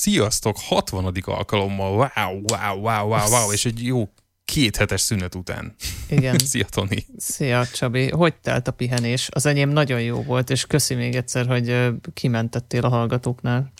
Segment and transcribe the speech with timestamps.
[0.00, 1.12] sziasztok, 60.
[1.24, 4.08] alkalommal, wow, wow, wow, wow, wow, és egy jó
[4.44, 5.74] két hetes szünet után.
[6.08, 6.38] Igen.
[6.50, 7.06] Szia, Toni.
[7.16, 8.10] Szia, Csabi.
[8.10, 9.28] Hogy telt a pihenés?
[9.30, 13.72] Az enyém nagyon jó volt, és köszi még egyszer, hogy kimentettél a hallgatóknál.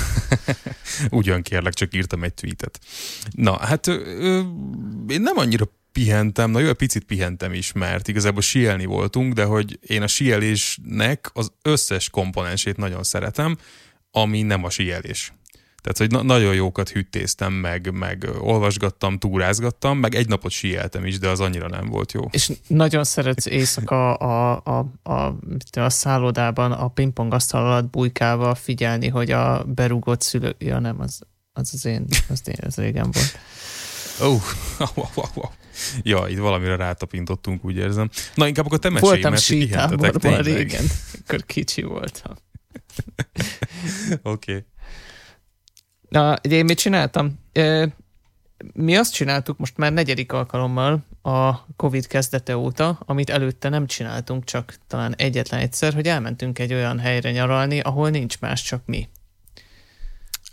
[1.10, 2.80] Ugyan kérlek, csak írtam egy tweetet.
[3.30, 4.40] Na, hát ö,
[5.08, 9.78] én nem annyira pihentem, na jó, picit pihentem is, mert igazából sielni voltunk, de hogy
[9.86, 13.56] én a sielésnek az összes komponensét nagyon szeretem,
[14.10, 15.32] ami nem a sielés.
[15.82, 21.18] Tehát, hogy na- nagyon jókat hüttéztem, meg, meg olvasgattam, túrázgattam, meg egy napot sieltem is,
[21.18, 22.22] de az annyira nem volt jó.
[22.30, 29.08] És nagyon szeretsz éjszaka a, a, a, a, a szállodában a pingpongasztal alatt bujkálva figyelni,
[29.08, 30.54] hogy a berúgott szülő...
[30.58, 31.20] Ja nem, az
[31.52, 33.38] az, az én, az, én, az régen volt.
[34.20, 34.42] Oh,
[34.78, 35.50] oh, oh, oh.
[36.02, 38.10] Ja, itt valamire rátapintottunk, úgy érzem.
[38.34, 40.84] Na, inkább akkor te mesélj, Voltam mert sítáborban régen,
[41.22, 42.36] akkor kicsi voltam.
[44.22, 44.52] Oké.
[44.52, 44.64] okay.
[46.08, 47.38] Na, én mit csináltam?
[48.72, 54.44] Mi azt csináltuk most már negyedik alkalommal a Covid kezdete óta, amit előtte nem csináltunk,
[54.44, 59.08] csak talán egyetlen egyszer, hogy elmentünk egy olyan helyre nyaralni, ahol nincs más, csak mi.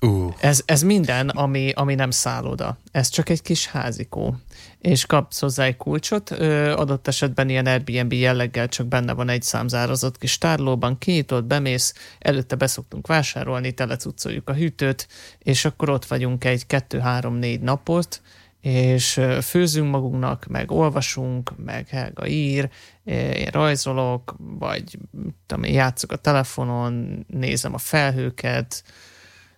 [0.01, 0.33] Uh.
[0.39, 2.77] Ez, ez minden, ami, ami nem szálloda.
[2.91, 4.35] Ez csak egy kis házikó.
[4.79, 9.41] És kapsz hozzá egy kulcsot, ö, adott esetben ilyen Airbnb jelleggel csak benne van egy
[9.41, 15.07] számzározott kis tárlóban, kinyitod, bemész, előtte beszoktunk vásárolni, telecucoljuk a hűtőt,
[15.39, 18.21] és akkor ott vagyunk egy kettő-három-négy napot,
[18.61, 22.69] és főzünk magunknak, meg olvasunk, meg Helga ír,
[23.03, 24.97] én rajzolok, vagy
[25.45, 28.83] tudom, játszok a telefonon, nézem a felhőket,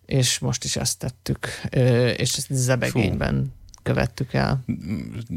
[0.10, 1.48] és most is ezt tettük,
[2.18, 3.80] és ezt zebegényben Fú.
[3.84, 4.64] követtük el.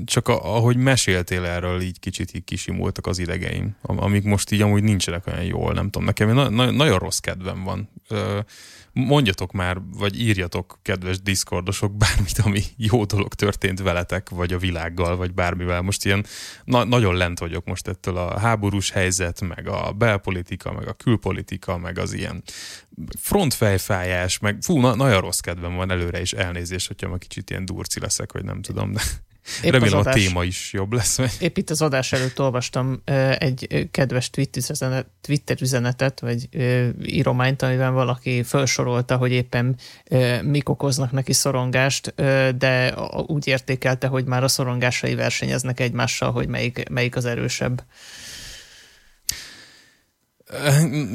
[0.05, 4.83] Csak a, ahogy meséltél erről, így kicsit így kisimultak az idegeim, amik most így amúgy
[4.83, 6.05] nincsenek olyan jól, nem tudom.
[6.05, 7.89] Nekem na- na- nagyon rossz kedvem van
[8.93, 15.17] mondjatok már, vagy írjatok, kedves diszkordosok, bármit, ami jó dolog történt veletek, vagy a világgal,
[15.17, 15.83] vagy bármivel.
[15.83, 16.25] Most ilyen
[16.65, 21.79] na- nagyon lent vagyok most ettől a háborús helyzet, meg a belpolitika, meg a külpolitika,
[21.79, 22.43] meg az ilyen
[23.19, 27.65] frontfejfájás, meg fú, na- nagyon rossz kedvem van előre is elnézés, hogyha ma kicsit ilyen
[27.65, 29.03] durci leszek, vagy nem tudom, de
[29.63, 31.17] Épp Remélem adás, a téma is jobb lesz.
[31.17, 31.31] Vagy?
[31.41, 33.03] Épp itt az adás előtt olvastam
[33.39, 34.31] egy kedves
[35.21, 36.49] Twitter üzenetet, vagy
[37.05, 39.77] írományt, amiben valaki felsorolta, hogy éppen
[40.43, 42.15] mik okoznak neki szorongást,
[42.57, 42.95] de
[43.27, 47.85] úgy értékelte, hogy már a szorongásai versenyeznek egymással, hogy melyik, melyik az erősebb.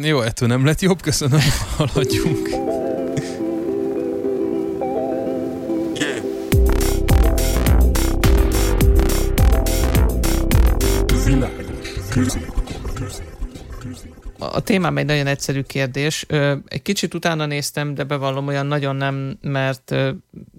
[0.01, 1.41] Jó, ettől nem lett jobb, köszönöm,
[1.75, 2.66] haladjunk.
[14.57, 16.25] A témám egy nagyon egyszerű kérdés.
[16.67, 19.95] Egy kicsit utána néztem, de bevallom, olyan nagyon nem, mert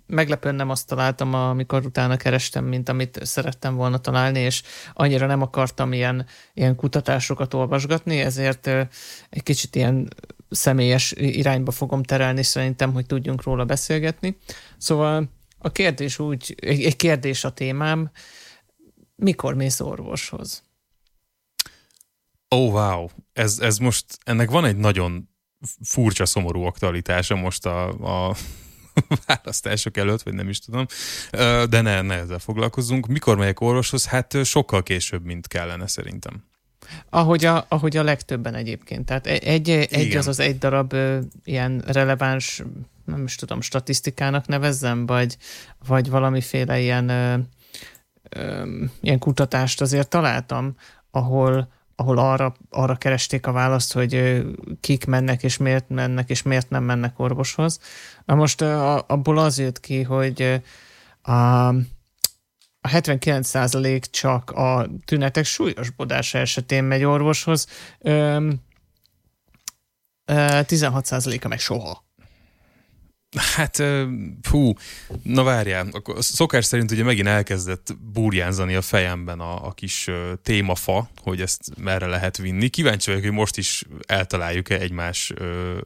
[0.07, 5.43] meglepően nem azt találtam, amikor utána kerestem, mint amit szerettem volna találni, és annyira nem
[5.43, 8.67] akartam ilyen, ilyen kutatásokat olvasgatni, ezért
[9.31, 10.09] egy kicsit ilyen
[10.51, 14.39] személyes irányba fogom terelni szerintem, hogy tudjunk róla beszélgetni.
[14.77, 15.29] Szóval
[15.59, 18.11] a kérdés úgy, egy kérdés a témám,
[19.17, 20.67] mikor mész orvoshoz?
[22.49, 23.09] Oh, wow.
[23.33, 25.29] Ez, ez most, ennek van egy nagyon
[25.83, 27.89] furcsa, szomorú aktualitása most a,
[28.29, 28.37] a
[29.27, 30.87] választások előtt, vagy nem is tudom,
[31.71, 33.07] de ne, ne ezzel foglalkozzunk.
[33.07, 34.07] Mikor megyek orvoshoz?
[34.07, 36.45] Hát sokkal később, mint kellene szerintem.
[37.11, 39.07] Ahogy a, ahogy a legtöbben egyébként.
[39.07, 40.95] Tehát egy, egy az az egy darab
[41.45, 42.63] ilyen releváns,
[43.05, 45.37] nem is tudom, statisztikának nevezzem, vagy,
[45.87, 47.11] vagy valamiféle ilyen,
[49.01, 50.75] ilyen kutatást azért találtam,
[51.11, 51.69] ahol
[52.01, 54.43] ahol arra, arra keresték a választ, hogy
[54.81, 57.81] kik mennek, és miért mennek, és miért nem mennek orvoshoz.
[58.25, 58.63] Na most
[59.07, 60.63] abból az jött ki, hogy
[61.23, 61.75] a, a
[62.89, 67.67] 79% csak a tünetek súlyosbodása esetén megy orvoshoz,
[70.27, 72.07] 16%-a meg soha.
[73.37, 73.83] Hát,
[74.43, 74.73] fú,
[75.23, 80.09] na várjál, akkor szokás szerint ugye megint elkezdett burjánzani a fejemben a, a kis
[80.43, 82.69] témafa, hogy ezt merre lehet vinni.
[82.69, 85.79] Kíváncsi vagyok, hogy most is eltaláljuk-e egymás ö,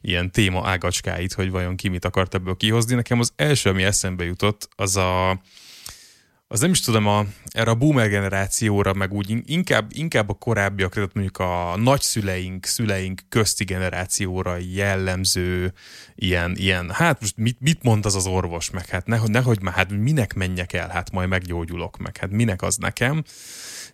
[0.00, 2.94] ilyen téma ágacskáit, hogy vajon ki mit akart ebből kihozni.
[2.94, 5.40] Nekem az első, ami eszembe jutott, az a
[6.48, 10.94] az nem is tudom, a, erre a boomer generációra, meg úgy inkább, inkább a korábbiak,
[10.94, 15.72] tehát mondjuk a nagyszüleink, szüleink közti generációra jellemző
[16.14, 19.74] ilyen, ilyen hát most mit, mit mond az az orvos, meg hát nehogy, nehogy már,
[19.74, 23.22] hát minek menjek el, hát majd meggyógyulok, meg hát minek az nekem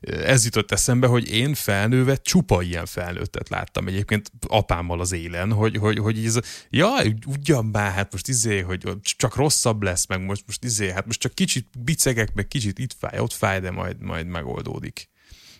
[0.02, 5.76] ez jutott eszembe, hogy én felnőve csupa ilyen felnőttet láttam egyébként apámmal az élen, hogy,
[5.76, 6.38] hogy, hogy ez,
[6.70, 11.06] jaj, ugyan már, hát most izé, hogy csak rosszabb lesz, meg most, most izé, hát
[11.06, 15.08] most csak kicsit bicegek, meg kicsit itt fáj, ott fáj, de majd, majd megoldódik.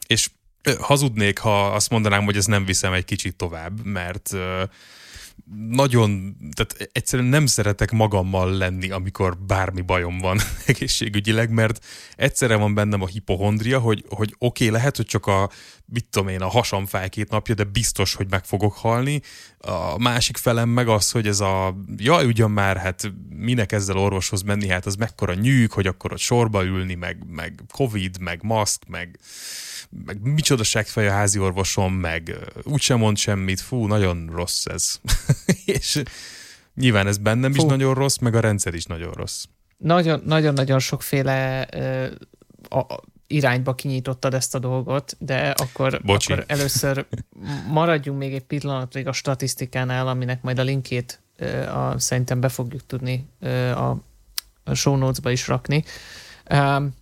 [0.07, 0.31] És
[0.79, 4.31] hazudnék, ha azt mondanám, hogy ez nem viszem egy kicsit tovább, mert
[5.69, 11.85] nagyon, tehát egyszerűen nem szeretek magammal lenni, amikor bármi bajom van egészségügyileg, mert
[12.17, 15.51] egyszerre van bennem a hipohondria, hogy, hogy oké, okay, lehet, hogy csak a,
[15.85, 19.21] mit tudom én, a hasam fáj két napja, de biztos, hogy meg fogok halni.
[19.59, 24.43] A másik felem meg az, hogy ez a, jaj, ugyan már, hát minek ezzel orvoshoz
[24.43, 28.83] menni, hát az mekkora nyűg, hogy akkor ott sorba ülni, meg, meg covid, meg maszk,
[28.89, 29.19] meg
[30.05, 35.01] meg micsoda seggfej a házi orvosom, meg úgysem mond semmit, fú, nagyon rossz ez.
[35.65, 36.03] és
[36.75, 37.63] nyilván ez bennem fú.
[37.63, 39.45] is nagyon rossz, meg a rendszer is nagyon rossz.
[40.25, 47.07] Nagyon-nagyon sokféle uh, a, irányba kinyitottad ezt a dolgot, de akkor, akkor először
[47.69, 52.87] maradjunk még egy pillanatig a statisztikánál, aminek majd a linkjét uh, a, szerintem be fogjuk
[52.87, 54.01] tudni uh, a,
[54.65, 55.85] a show notes-ba is rakni.
[56.51, 56.95] Um,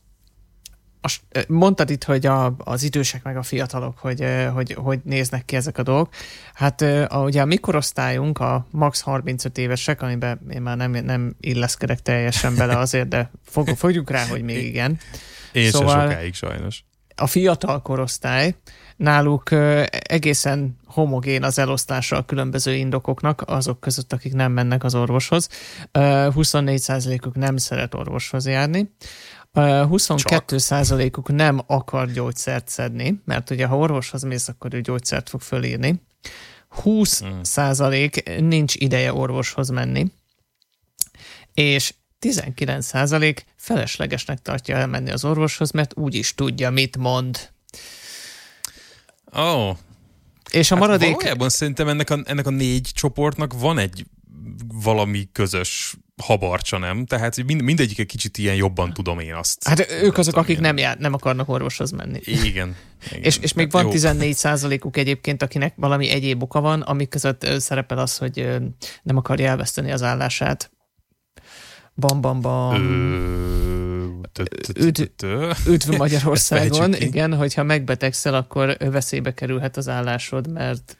[1.48, 5.78] mondtad itt, hogy a, az idősek meg a fiatalok, hogy, hogy, hogy néznek ki ezek
[5.78, 6.14] a dolgok.
[6.54, 12.00] Hát a, ugye a mikorosztályunk, a max 35 évesek, amiben én már nem, nem illeszkedek
[12.00, 14.98] teljesen bele azért, de fog, fogjuk rá, hogy még igen.
[15.52, 16.84] Én szóval se sokáig sajnos.
[17.16, 18.54] A fiatal korosztály,
[18.96, 19.50] náluk
[19.90, 25.48] egészen homogén az elosztása a különböző indokoknak, azok között, akik nem mennek az orvoshoz.
[25.92, 28.90] 24%-uk nem szeret orvoshoz járni.
[29.52, 35.40] 22 százalékuk nem akar gyógyszert szedni, mert ugye ha orvoshoz mész, akkor ő gyógyszert fog
[35.40, 36.02] fölírni.
[36.68, 37.42] 20 hmm.
[37.42, 40.12] százalék nincs ideje orvoshoz menni,
[41.54, 47.50] és 19 százalék feleslegesnek tartja elmenni az orvoshoz, mert úgy is tudja, mit mond.
[49.36, 49.40] Ó.
[49.40, 49.76] Oh.
[50.50, 51.14] És a hát maradék...
[51.14, 54.06] Valójában szerintem ennek a, ennek a négy csoportnak van egy
[54.82, 57.06] valami közös habarcsa, nem?
[57.06, 59.68] Tehát mind, mindegyik egy kicsit ilyen jobban tudom én azt.
[59.68, 62.20] Hát ők azok, akik nem, jár, nem akarnak orvoshoz menni.
[62.24, 62.44] Igen.
[62.50, 62.76] igen.
[63.20, 63.90] és, és még hát van jó.
[63.90, 68.48] 14 százalékuk egyébként, akinek valami egyéb oka van, amik között szerepel az, hogy
[69.02, 70.70] nem akarja elveszteni az állását.
[71.94, 72.74] Bam, bam, bam.
[75.66, 80.98] Üdv Magyarországon, igen, hogyha megbetegszel, akkor veszélybe kerülhet az állásod, mert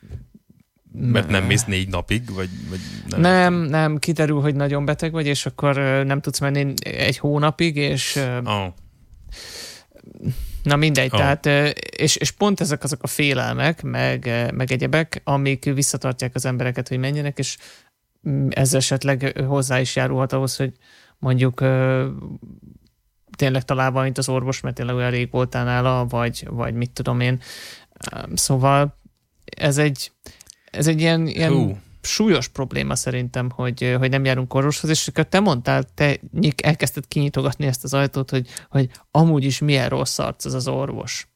[0.93, 2.79] mert nem mész négy napig, vagy, vagy
[3.09, 3.21] nem?
[3.21, 8.21] Nem, nem, kiderül, hogy nagyon beteg vagy, és akkor nem tudsz menni egy hónapig, és
[8.45, 8.67] oh.
[10.63, 11.19] Na mindegy, oh.
[11.19, 11.47] tehát,
[11.97, 16.99] és, és pont ezek azok a félelmek, meg, meg egyebek, amik visszatartják az embereket, hogy
[16.99, 17.57] menjenek, és
[18.29, 20.73] mm, ez esetleg hozzá is járulhat ahhoz, hogy
[21.19, 21.61] mondjuk
[23.37, 27.21] tényleg találva, mint az orvos, mert tényleg olyan rég voltál nála, vagy, vagy mit tudom
[27.21, 27.41] én.
[28.35, 28.99] Szóval
[29.45, 30.13] ez egy,
[30.71, 31.79] ez egy ilyen, ilyen Hú.
[32.03, 37.67] súlyos probléma szerintem, hogy, hogy nem járunk orvoshoz, és te mondtál, te nyik, elkezdted kinyitogatni
[37.67, 41.29] ezt az ajtót, hogy, hogy amúgy is milyen rossz arc az az orvos.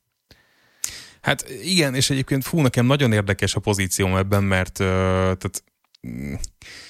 [1.20, 5.64] Hát igen, és egyébként fú, nekem nagyon érdekes a pozícióm ebben, mert uh, tehát,
[6.06, 6.34] mm,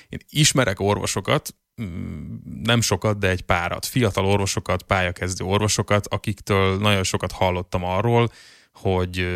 [0.08, 7.02] én ismerek orvosokat, mm, nem sokat, de egy párat, fiatal orvosokat, pályakezdő orvosokat, akiktől nagyon
[7.02, 8.30] sokat hallottam arról,
[8.74, 9.26] hogy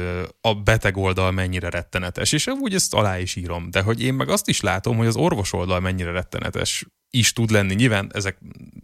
[0.41, 4.29] a beteg oldal mennyire rettenetes, és úgy ezt alá is írom, de hogy én meg
[4.29, 7.75] azt is látom, hogy az orvos oldal mennyire rettenetes is tud lenni.
[7.75, 8.39] Nyilván ezek,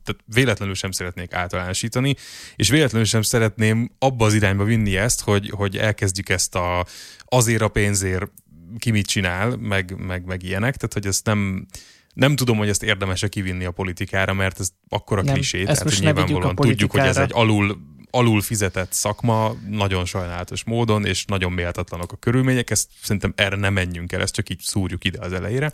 [0.04, 2.14] tehát véletlenül sem szeretnék általánosítani,
[2.56, 6.86] és véletlenül sem szeretném abba az irányba vinni ezt, hogy, hogy elkezdjük ezt a
[7.24, 8.30] azért a pénzért
[8.78, 11.66] ki mit csinál, meg, meg, meg ilyenek, tehát hogy ezt nem,
[12.14, 16.54] nem tudom, hogy ezt érdemes-e kivinni a politikára, mert ez akkora klisé, tehát hogy nyilvánvalóan
[16.54, 22.16] tudjuk, hogy ez egy alul alul fizetett szakma, nagyon sajnálatos módon, és nagyon méltatlanok a
[22.16, 25.72] körülmények, ezt szerintem erre nem menjünk el, ezt csak így szúrjuk ide az elejére.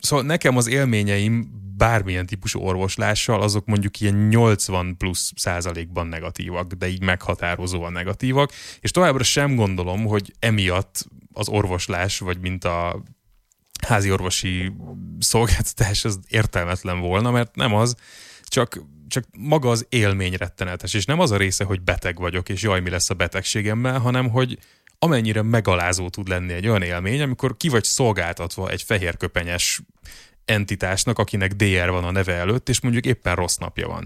[0.00, 6.88] Szóval nekem az élményeim bármilyen típusú orvoslással, azok mondjuk ilyen 80 plusz százalékban negatívak, de
[6.88, 13.02] így meghatározóan negatívak, és továbbra sem gondolom, hogy emiatt az orvoslás, vagy mint a
[13.86, 14.72] házi orvosi
[15.18, 17.94] szolgáltatás az értelmetlen volna, mert nem az,
[18.42, 22.62] csak csak maga az élmény rettenetes, és nem az a része, hogy beteg vagyok, és
[22.62, 24.58] jaj, mi lesz a betegségemmel, hanem hogy
[24.98, 29.80] amennyire megalázó tud lenni egy olyan élmény, amikor ki vagy szolgáltatva egy fehérköpenyes
[30.44, 34.04] entitásnak, akinek DR van a neve előtt, és mondjuk éppen rossz napja van.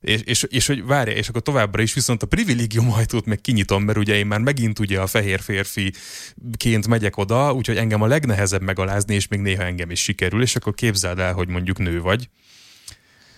[0.00, 3.82] És, és, és hogy várja, és akkor továbbra is viszont a privilégium ajtót meg kinyitom,
[3.82, 8.62] mert ugye én már megint ugye a fehér férfiként megyek oda, úgyhogy engem a legnehezebb
[8.62, 12.28] megalázni, és még néha engem is sikerül, és akkor képzeld el, hogy mondjuk nő vagy,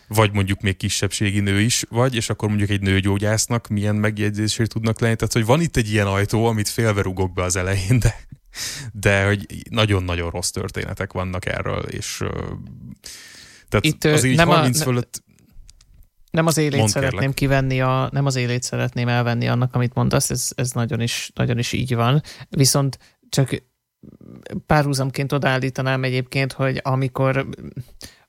[0.09, 5.01] vagy mondjuk még kisebbségi nő is vagy, és akkor mondjuk egy nőgyógyásznak milyen megjegyzését tudnak
[5.01, 5.17] lenni.
[5.17, 8.15] Tehát, hogy van itt egy ilyen ajtó, amit félve rugok be az elején, de,
[8.93, 12.23] de hogy nagyon-nagyon rossz történetek vannak erről, és
[13.69, 15.23] tehát itt, az így nem 30 a, fölött
[16.35, 17.35] nem az élét szeretném kérlek.
[17.35, 21.59] kivenni, a, nem az élét szeretném elvenni annak, amit mondasz, ez, ez nagyon, is, nagyon
[21.59, 22.23] is így van.
[22.49, 23.63] Viszont csak
[24.67, 27.47] párhuzamként odaállítanám egyébként, hogy amikor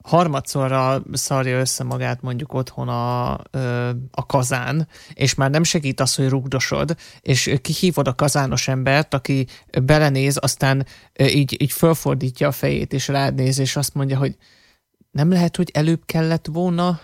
[0.06, 3.32] harmadszorra szarja össze magát mondjuk otthon a,
[4.12, 9.48] a kazán, és már nem segít az, hogy rugdosod, és kihívod a kazános embert, aki
[9.84, 10.86] belenéz, aztán
[11.20, 14.36] így, így fölfordítja a fejét, és rád néz, és azt mondja, hogy
[15.12, 17.00] nem lehet, hogy előbb kellett volna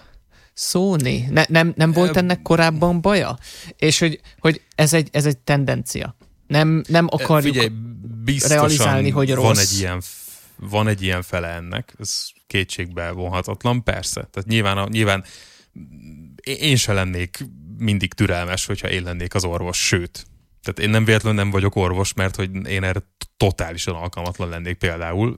[0.54, 1.28] szólni?
[1.30, 3.38] Ne, nem, nem volt ennek korábban baja?
[3.76, 6.16] És hogy, hogy ez, egy, ez egy tendencia.
[6.48, 9.46] Nem, nem akarjuk Figyelj, realizálni, hogy rossz.
[9.46, 10.02] Van egy ilyen
[10.62, 14.28] van egy ilyen fele ennek, ez kétségbe vonhatatlan, persze.
[14.32, 15.24] Tehát nyilván, a, nyilván
[16.44, 17.38] én se lennék
[17.78, 20.26] mindig türelmes, hogyha én lennék az orvos, sőt.
[20.64, 23.00] Tehát én nem véletlenül nem vagyok orvos, mert hogy én erre
[23.38, 25.38] totálisan alkalmatlan lennék például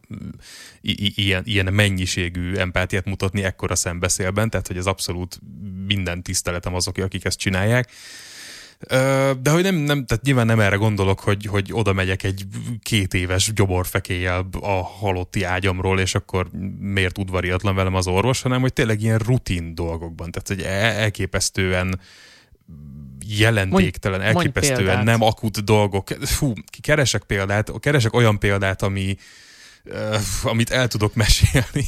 [0.81, 5.39] I- ilyen, ilyen mennyiségű empátiát mutatni ekkora szembeszélben, tehát hogy ez abszolút
[5.85, 7.91] minden tiszteletem azok, akik ezt csinálják.
[9.41, 12.43] De hogy nem, nem, tehát nyilván nem erre gondolok, hogy, hogy oda megyek egy
[12.81, 16.49] két éves gyoborfekéjel a halotti ágyamról, és akkor
[16.79, 20.31] miért udvariatlan velem az orvos, hanem hogy tényleg ilyen rutin dolgokban.
[20.31, 20.61] Tehát, hogy
[21.01, 21.99] elképesztően
[23.27, 26.09] jelentéktelen, mondj, elképesztően mondj nem akut dolgok.
[26.21, 29.15] Fú, keresek példát, keresek olyan példát, ami,
[29.85, 31.85] uh, amit el tudok mesélni,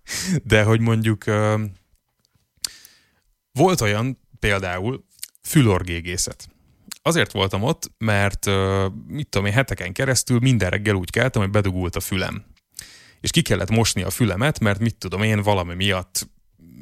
[0.44, 1.60] de hogy mondjuk uh,
[3.52, 5.06] volt olyan például,
[5.48, 6.48] fülorgégészet.
[7.02, 8.46] Azért voltam ott, mert
[9.06, 12.44] mit tudom én, heteken keresztül minden reggel úgy keltem, hogy bedugult a fülem.
[13.20, 16.28] És ki kellett mosni a fülemet, mert mit tudom én, valami miatt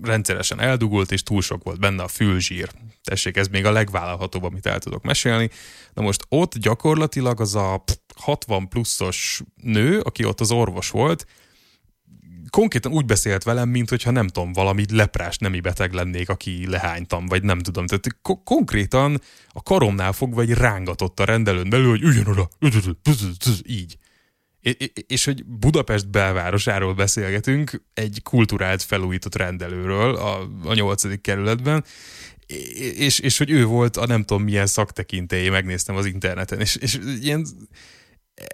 [0.03, 2.71] rendszeresen eldugult, és túl sok volt benne a fülzsír.
[3.03, 5.51] Tessék, ez még a legvállalhatóbb, amit el tudok mesélni.
[5.95, 7.85] Na most ott gyakorlatilag az a
[8.17, 11.27] 60 pluszos nő, aki ott az orvos volt,
[12.57, 17.27] konkrétan úgy beszélt velem, mint hogyha nem tudom, valami leprás nemi beteg lennék, aki lehánytam,
[17.27, 17.87] vagy nem tudom.
[17.87, 22.49] Tehát ko- konkrétan a karomnál fogva egy rángatott a rendelőn belül, hogy üljön oda,
[23.67, 23.99] így.
[25.07, 31.21] És hogy Budapest belvárosáról beszélgetünk, egy kulturált felújított rendelőről a, a 8.
[31.21, 31.85] kerületben,
[32.97, 36.99] és, és hogy ő volt a nem tudom milyen szaktekintélye, megnéztem az interneten, és, és
[37.21, 37.47] ilyen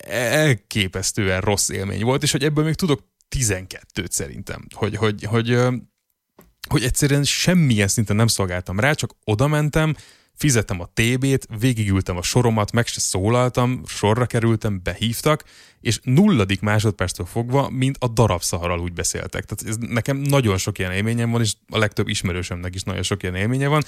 [0.08, 5.58] elképesztően rossz élmény volt, és hogy ebből még tudok 12-t szerintem, hogy, hogy, hogy,
[6.68, 9.96] hogy egyszerűen semmilyen szinten nem szolgáltam rá, csak oda mentem,
[10.34, 15.44] fizettem a TB-t, végigültem a soromat, meg se szólaltam, sorra kerültem, behívtak,
[15.80, 19.44] és nulladik másodperctől fogva, mint a darabszaharral úgy beszéltek.
[19.44, 23.22] Tehát ez, nekem nagyon sok ilyen élményem van, és a legtöbb ismerősömnek is nagyon sok
[23.22, 23.82] ilyen élménye van,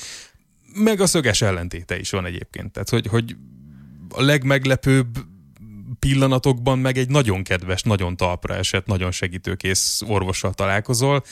[0.75, 2.73] meg a szöges ellentéte is van egyébként.
[2.73, 3.37] Tehát, hogy, hogy
[4.09, 5.19] a legmeglepőbb
[5.99, 11.23] pillanatokban meg egy nagyon kedves, nagyon talpra esett, nagyon segítőkész orvossal találkozol.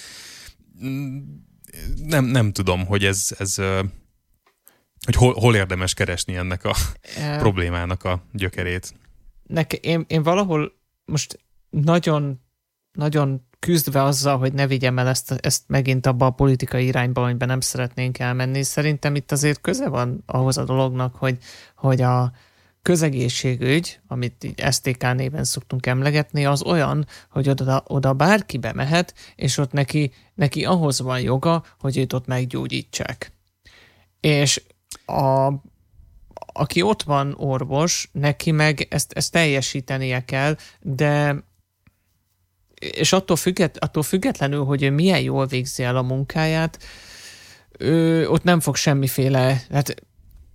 [2.07, 3.59] Nem, nem tudom, hogy ez, ez
[5.04, 6.75] hogy hol, hol érdemes keresni ennek a
[7.16, 7.38] e...
[7.38, 8.95] problémának a gyökerét.
[9.47, 10.73] Nek, én, én valahol
[11.04, 11.38] most
[11.71, 12.40] nagyon,
[12.92, 17.49] nagyon küzdve azzal, hogy ne vigyem el ezt, ezt megint abba a politikai irányba, amiben
[17.49, 18.62] nem szeretnénk elmenni.
[18.62, 21.38] Szerintem itt azért köze van ahhoz a dolognak, hogy,
[21.76, 22.33] hogy a,
[22.82, 29.58] közegészségügy, amit így STK néven szoktunk emlegetni, az olyan, hogy oda, oda bárki bemehet, és
[29.58, 33.32] ott neki, neki ahhoz van joga, hogy őt ott meggyógyítsák.
[34.20, 34.62] És
[35.06, 35.52] a,
[36.52, 41.44] aki ott van orvos, neki meg ezt, ezt teljesítenie kell, de
[42.90, 46.78] és attól, függet, attól függetlenül, hogy ő milyen jól végzi el a munkáját,
[47.78, 49.94] ő, ott nem fog semmiféle, hát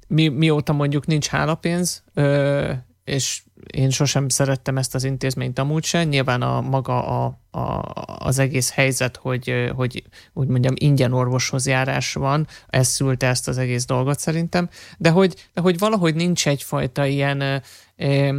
[0.07, 2.71] mi, mióta mondjuk nincs hálapénz, ö,
[3.03, 3.41] és
[3.73, 7.81] én sosem szerettem ezt az intézményt amúgy sem, nyilván a maga a, a,
[8.17, 13.57] az egész helyzet, hogy, hogy úgy mondjam ingyen orvoshoz járás van, ez szülte ezt az
[13.57, 17.61] egész dolgot szerintem, de hogy, de hogy valahogy nincs egyfajta ilyen,
[17.95, 18.35] eh,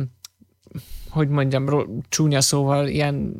[1.11, 1.67] hogy mondjam,
[2.09, 3.35] csúnya szóval ilyen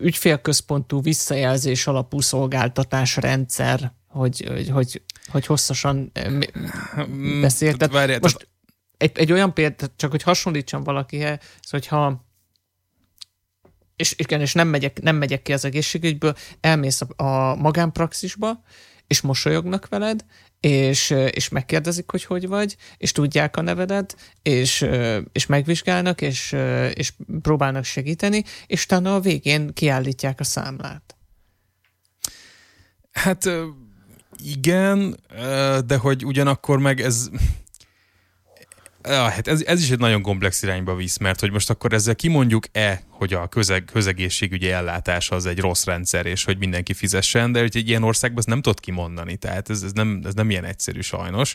[0.00, 6.32] ügyfélközpontú visszajelzés alapú szolgáltatás rendszer, hogy, hogy, hogy hogy hosszasan eh,
[7.06, 7.92] mm, beszéltet.
[7.92, 8.48] Várjál, Most
[8.96, 11.38] egy, egy olyan példa, csak hogy hasonlítsam valakihez,
[11.70, 12.24] hogyha
[13.96, 18.62] és, igen, és nem megyek, nem megyek ki az egészségügyből, elmész a, a magánpraxisba,
[19.06, 20.24] és mosolyognak veled,
[20.60, 24.86] és, és megkérdezik, hogy hogy vagy, és tudják a nevedet, és,
[25.32, 26.56] és megvizsgálnak, és,
[26.94, 27.12] és
[27.42, 31.16] próbálnak segíteni, és utána a végén kiállítják a számlát.
[33.12, 33.48] Hát
[34.44, 35.16] igen,
[35.86, 37.30] de hogy ugyanakkor meg ez
[39.08, 42.14] Ja, hát ez, ez is egy nagyon komplex irányba visz, mert hogy most akkor ezzel
[42.14, 47.60] kimondjuk-e, hogy a közeg, közegészségügyi ellátás az egy rossz rendszer, és hogy mindenki fizessen, de
[47.60, 50.64] hogy egy ilyen országban ezt nem tudod kimondani, tehát ez, ez, nem, ez nem ilyen
[50.64, 51.54] egyszerű sajnos.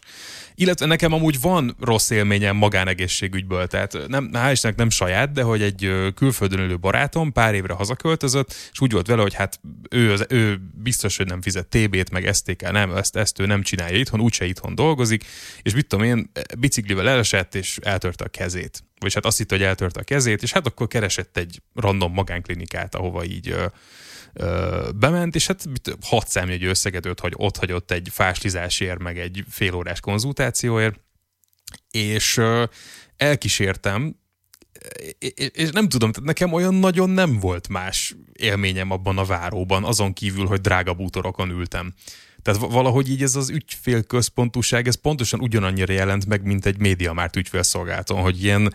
[0.56, 5.62] Illetve nekem amúgy van rossz élményem magánegészségügyből, tehát nem, hál' Istennek nem saját, de hogy
[5.62, 10.26] egy külföldön ülő barátom pár évre hazaköltözött, és úgy volt vele, hogy hát ő, az,
[10.30, 14.20] ő biztos, hogy nem fizet TB-t, meg STK, nem, ezt, ezt ő nem csinálja itthon,
[14.20, 15.26] úgyse itthon dolgozik,
[15.62, 19.62] és mit tudom én, biciklivel elesett, és eltörte a kezét vagy hát azt hitt, hogy
[19.62, 23.66] eltörte a kezét, és hát akkor keresett egy random magánklinikát, ahova így ö,
[24.34, 25.66] ö, bement, és hát
[26.02, 31.00] hat számjegyű összeget hogy ott hagyott egy fáslizásért, meg egy félórás konzultációért,
[31.92, 32.64] és ö,
[33.18, 34.16] elkísértem,
[35.52, 40.14] és nem tudom, tehát nekem olyan nagyon nem volt más élményem abban a váróban, azon
[40.14, 41.94] kívül, hogy drága bútorokon ültem.
[42.42, 48.22] Tehát valahogy így ez az ügyfélközpontúság, ez pontosan ugyanannyira jelent meg, mint egy médiamárt ügyfélszolgálton,
[48.22, 48.74] hogy ilyen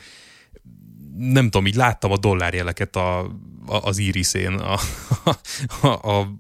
[1.17, 3.31] nem tudom, így láttam a dollárjeleket a, a,
[3.67, 4.79] az íriszén a,
[5.87, 6.39] a, a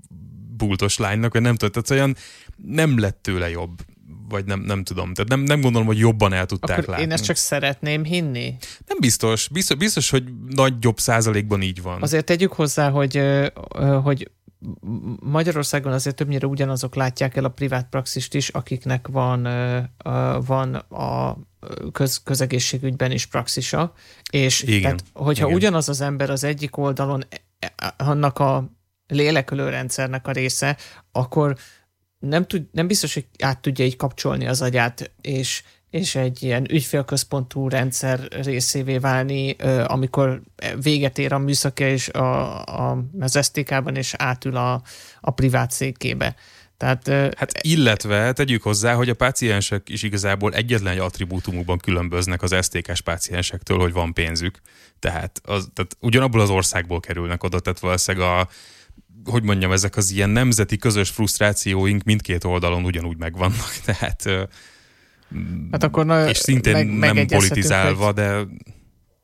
[0.57, 2.17] bultos lánynak, hogy nem tudom, tehát olyan
[2.57, 3.81] nem lett tőle jobb
[4.29, 5.15] vagy nem, nem tudom.
[5.15, 7.05] Tehát nem, nem gondolom, hogy jobban el tudták Akkor látni.
[7.05, 8.57] én ezt csak szeretném hinni.
[8.87, 9.49] Nem biztos.
[9.49, 12.03] Biztos, biztos hogy nagyobb százalékban így van.
[12.03, 13.21] Azért tegyük hozzá, hogy,
[14.03, 14.31] hogy
[15.21, 19.43] Magyarországon azért többnyire ugyanazok látják el a privát praxist is, akiknek van,
[20.47, 21.39] van a
[21.93, 23.93] köz, közegészségügyben is praxisa,
[24.31, 25.57] és igen, tehát, hogyha igen.
[25.57, 27.25] ugyanaz az ember az egyik oldalon
[27.59, 28.71] e, e, annak a
[29.07, 30.77] lélekülő rendszernek a része,
[31.13, 31.57] akkor
[32.19, 35.63] nem, tud, nem biztos, hogy át tudja így kapcsolni az agyát, és
[35.95, 40.41] és egy ilyen ügyfélközpontú rendszer részévé válni, amikor
[40.83, 44.83] véget ér a műszaki és a, a, az STK-ban, és átül a,
[45.21, 46.35] a privát székébe.
[46.77, 52.57] Tehát, hát illetve tegyük hozzá, hogy a páciensek is igazából egyetlen egy attribútumukban különböznek az
[52.63, 54.61] STK-s páciensektől, hogy van pénzük.
[54.99, 58.49] Tehát, az, tehát ugyanabból az országból kerülnek oda, tehát valószínűleg a,
[59.31, 63.81] hogy mondjam, ezek az ilyen nemzeti közös frusztrációink mindkét oldalon ugyanúgy megvannak.
[63.87, 64.49] Tehát
[65.71, 68.47] Hát akkor na, és szintén meg, nem politizálva, de...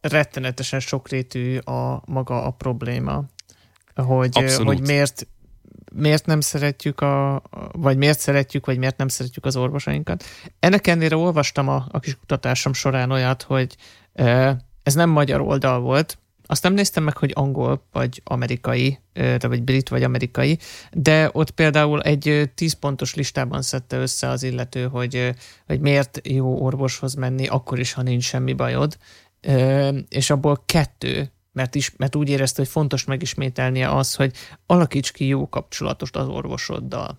[0.00, 3.24] Rettenetesen sokrétű a maga a probléma,
[3.94, 5.26] hogy, hogy miért,
[5.92, 10.24] miért nem szeretjük a, vagy miért szeretjük, vagy miért nem szeretjük az orvosainkat.
[10.58, 13.76] Ennek ennél olvastam a, a kis kutatásom során olyat, hogy
[14.82, 16.18] ez nem magyar oldal volt,
[16.50, 18.98] azt nem néztem meg, hogy angol vagy amerikai,
[19.38, 20.58] vagy brit vagy amerikai,
[20.92, 25.34] de ott például egy 10 pontos listában szedte össze az illető, hogy,
[25.66, 28.96] hogy miért jó orvoshoz menni, akkor is, ha nincs semmi bajod,
[30.08, 34.32] és abból kettő mert, is, mert úgy érezte, hogy fontos megismételnie az, hogy
[34.66, 37.18] alakíts ki jó kapcsolatot az orvosoddal.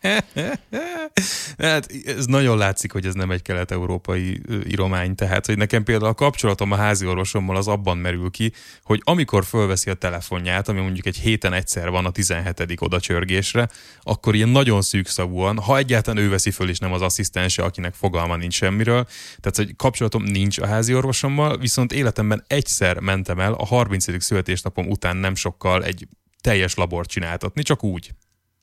[1.58, 6.14] hát ez nagyon látszik, hogy ez nem egy kelet-európai iromány, tehát hogy nekem például a
[6.14, 11.06] kapcsolatom a házi orvosommal az abban merül ki, hogy amikor fölveszi a telefonját, ami mondjuk
[11.06, 12.76] egy héten egyszer van a 17.
[12.78, 13.68] odacsörgésre,
[14.02, 18.36] akkor ilyen nagyon szűkszavúan, ha egyáltalán ő veszi föl, és nem az asszisztense, akinek fogalma
[18.36, 19.06] nincs semmiről,
[19.40, 24.22] tehát hogy kapcsolatom nincs a házi orvosommal, viszont életemben egyszer mentem el a 30.
[24.22, 26.08] születésnapom után nem sokkal egy
[26.40, 28.10] teljes labort csináltatni, csak úgy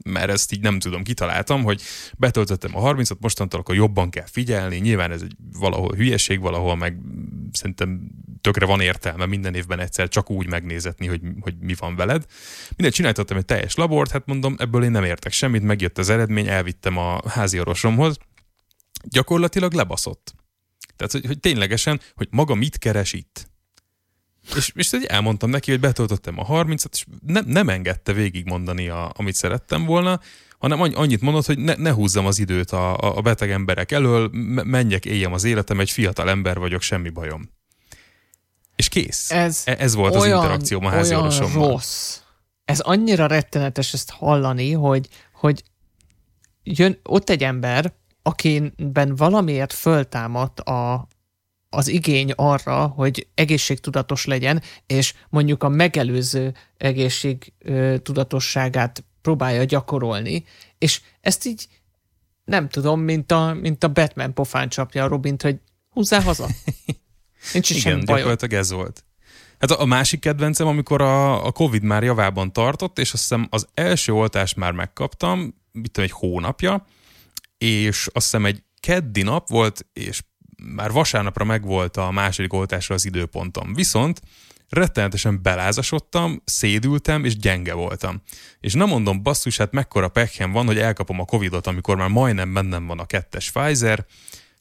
[0.05, 1.81] mert ezt így nem tudom, kitaláltam, hogy
[2.17, 6.97] betöltöttem a 30-at, mostantól akkor jobban kell figyelni, nyilván ez egy valahol hülyeség, valahol meg
[7.51, 12.25] szerintem tökre van értelme minden évben egyszer csak úgy megnézetni, hogy, hogy mi van veled.
[12.75, 16.47] Mindegy, csináltattam egy teljes labort, hát mondom, ebből én nem értek semmit, megjött az eredmény,
[16.47, 18.17] elvittem a házi orvosomhoz,
[19.03, 20.35] gyakorlatilag lebaszott.
[20.95, 23.49] Tehát, hogy, hogy ténylegesen, hogy maga mit keres itt
[24.55, 29.35] és, és elmondtam neki, hogy betöltöttem a 30-at, és ne, nem engedte végigmondani, a, amit
[29.35, 30.19] szerettem volna,
[30.57, 34.29] hanem annyit mondott, hogy ne, ne húzzam az időt a, a beteg emberek elől,
[34.63, 37.49] menjek, éljem az életem, egy fiatal ember vagyok, semmi bajom.
[38.75, 39.31] És kész.
[39.31, 42.19] Ez, e, ez volt olyan, az interakció a házi olyan rossz.
[42.65, 45.63] Ez annyira rettenetes ezt hallani, hogy, hogy
[46.63, 51.07] jön ott egy ember, akiben valamiért föltámadt a,
[51.77, 60.43] az igény arra, hogy egészségtudatos legyen, és mondjuk a megelőző egészségtudatosságát próbálja gyakorolni,
[60.77, 61.67] és ezt így
[62.43, 65.57] nem tudom, mint a, mint a Batman pofán csapja a Robint, hogy
[65.89, 66.47] húzzál haza.
[67.53, 69.05] Nincs Igen, semmi gyakorlatilag ez volt.
[69.59, 73.67] Hát a másik kedvencem, amikor a, a Covid már javában tartott, és azt hiszem az
[73.73, 76.85] első oltást már megkaptam, mit tudom, egy hónapja,
[77.57, 80.21] és azt hiszem egy keddi nap volt, és
[80.75, 83.73] már vasárnapra megvolt a második oltásra az időpontom.
[83.73, 84.21] Viszont
[84.69, 88.21] rettenetesen belázasodtam, szédültem, és gyenge voltam.
[88.59, 92.53] És nem mondom, basszus, hát mekkora pekhem van, hogy elkapom a Covidot, amikor már majdnem
[92.53, 94.05] bennem van a kettes Pfizer,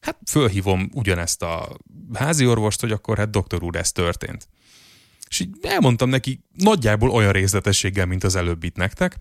[0.01, 1.77] hát fölhívom ugyanezt a
[2.15, 4.49] házi orvost, hogy akkor hát doktor úr, ez történt.
[5.29, 9.17] És így elmondtam neki nagyjából olyan részletességgel, mint az előbb itt nektek,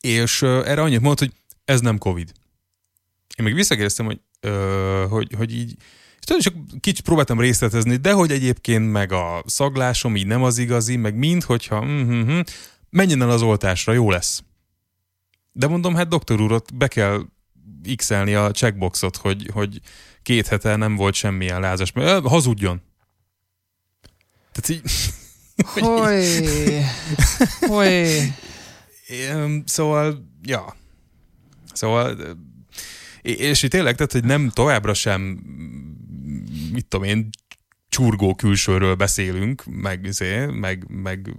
[0.00, 1.32] és erre annyit mondott, hogy
[1.64, 2.32] ez nem Covid.
[3.36, 4.20] Én még visszakérdeztem, hogy,
[5.08, 5.76] hogy, hogy így,
[6.26, 10.96] és csak kicsit próbáltam részletezni, de hogy egyébként meg a szaglásom így nem az igazi,
[10.96, 12.40] meg mind, hogyha mm-hmm,
[12.90, 14.42] menjen el az oltásra, jó lesz.
[15.52, 17.20] De mondom, hát doktor úr, ott be kell
[17.96, 19.80] x a checkboxot, hogy, hogy
[20.22, 21.92] két hete nem volt semmilyen lázas.
[22.24, 22.82] Hazudjon.
[24.52, 24.90] Tehát így...
[25.74, 26.84] Hogy...
[27.60, 28.32] Hogy...
[29.64, 30.76] Szóval, ja.
[31.72, 32.16] Szóval,
[33.26, 35.20] és itt tényleg, tehát, hogy nem továbbra sem,
[36.72, 37.28] mit tudom én,
[37.88, 41.36] csurgó külsőről beszélünk, meg, izé, meg, meg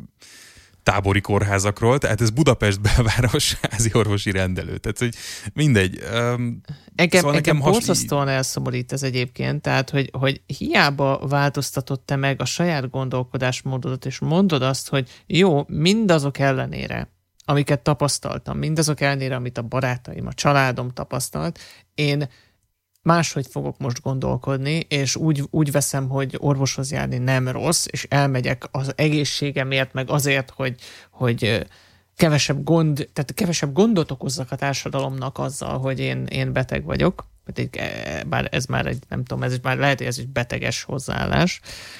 [0.83, 4.77] tábori kórházakról, tehát ez Budapest belváros házi orvosi rendelő.
[4.77, 5.15] Tehát, hogy
[5.53, 5.99] mindegy.
[6.13, 6.61] Um,
[6.95, 12.45] engem szóval engem borzasztóan elszomorít ez egyébként, tehát, hogy, hogy hiába változtatott te meg a
[12.45, 17.09] saját gondolkodásmódodat, és mondod azt, hogy jó, mindazok ellenére,
[17.49, 21.59] amiket tapasztaltam, mindazok ellenére, amit a barátaim, a családom tapasztalt,
[21.95, 22.29] én
[23.01, 28.63] máshogy fogok most gondolkodni, és úgy, úgy veszem, hogy orvoshoz járni nem rossz, és elmegyek
[28.71, 30.75] az egészségemért, meg azért, hogy,
[31.11, 31.67] hogy
[32.15, 37.27] kevesebb gond, tehát kevesebb gondot okozzak a társadalomnak azzal, hogy én, én beteg vagyok.
[37.71, 41.59] E, bár ez már egy, nem tudom, ez már lehet, hogy ez egy beteges hozzáállás.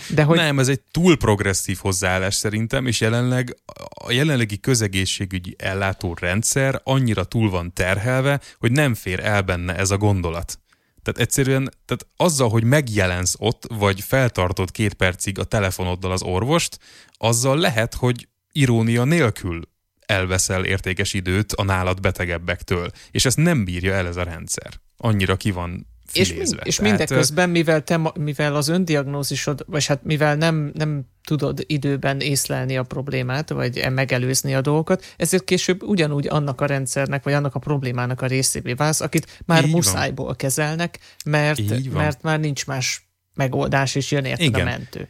[0.10, 0.38] De hogy...
[0.38, 3.58] Nem, ez egy túl progresszív hozzáállás szerintem, és jelenleg
[3.90, 9.92] a jelenlegi közegészségügyi ellátó rendszer annyira túl van terhelve, hogy nem fér el benne ez
[9.92, 10.60] a gondolat.
[11.04, 16.80] Tehát egyszerűen, tehát azzal, hogy megjelensz ott, vagy feltartod két percig a telefonoddal az orvost,
[17.12, 19.62] azzal lehet, hogy irónia nélkül
[20.08, 22.92] elveszel értékes időt a nálad betegebbektől.
[23.12, 24.74] És ezt nem bírja el ez a rendszer.
[24.98, 30.36] Annyira ki van és, mind, és mindeközben, mivel, te, mivel az öndiagnózisod, vagy hát mivel
[30.36, 36.28] nem, nem tudod időben észlelni a problémát, vagy e megelőzni a dolgokat, ezért később ugyanúgy
[36.28, 40.36] annak a rendszernek, vagy annak a problémának a részévé válsz, akit már Így muszájból van.
[40.36, 44.62] kezelnek, mert, mert már nincs más megoldás, és jön érted Igen.
[44.62, 45.10] a mentő.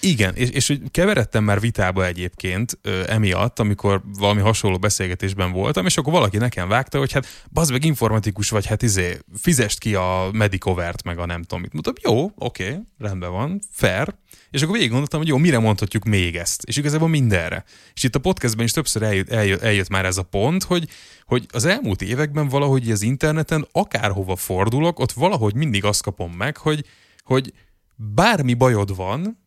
[0.00, 5.86] Igen, és, és hogy keveredtem már vitába egyébként ö, emiatt, amikor valami hasonló beszélgetésben voltam,
[5.86, 9.94] és akkor valaki nekem vágta, hogy hát bazd meg informatikus vagy, hát izé, fizest ki
[9.94, 11.72] a Medicovert, meg a nem tudom mit.
[11.72, 14.14] Mondtam, jó, oké, rendben van, fair.
[14.50, 16.62] És akkor végig gondoltam, hogy jó, mire mondhatjuk még ezt?
[16.64, 17.64] És igazából mindenre.
[17.94, 20.88] És itt a podcastben is többször eljött, eljött, eljött már ez a pont, hogy,
[21.24, 26.56] hogy az elmúlt években valahogy az interneten akárhova fordulok, ott valahogy mindig azt kapom meg,
[26.56, 26.84] hogy,
[27.24, 27.52] hogy
[27.96, 29.38] bármi bajod van,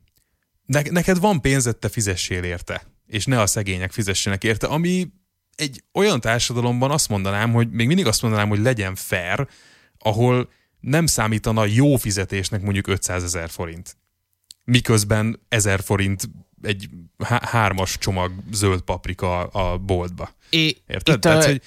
[0.66, 5.08] ne, neked van pénzed, te fizessél érte, és ne a szegények fizessenek érte, ami
[5.56, 9.48] egy olyan társadalomban azt mondanám, hogy még mindig azt mondanám, hogy legyen fair,
[9.98, 10.50] ahol
[10.80, 13.98] nem számítana jó fizetésnek mondjuk 500 ezer forint.
[14.66, 16.30] Miközben 1000 forint
[16.62, 16.90] egy
[17.24, 20.30] há- hármas csomag zöld paprika a boltba.
[20.50, 21.20] É, Érted?
[21.20, 21.62] Tehát, a, hogy...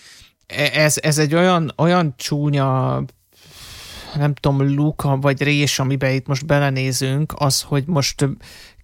[0.47, 3.05] E- ez, ez egy olyan, olyan csúnya
[4.15, 8.27] nem tudom, luka vagy rés, amiben itt most belenézünk, az, hogy most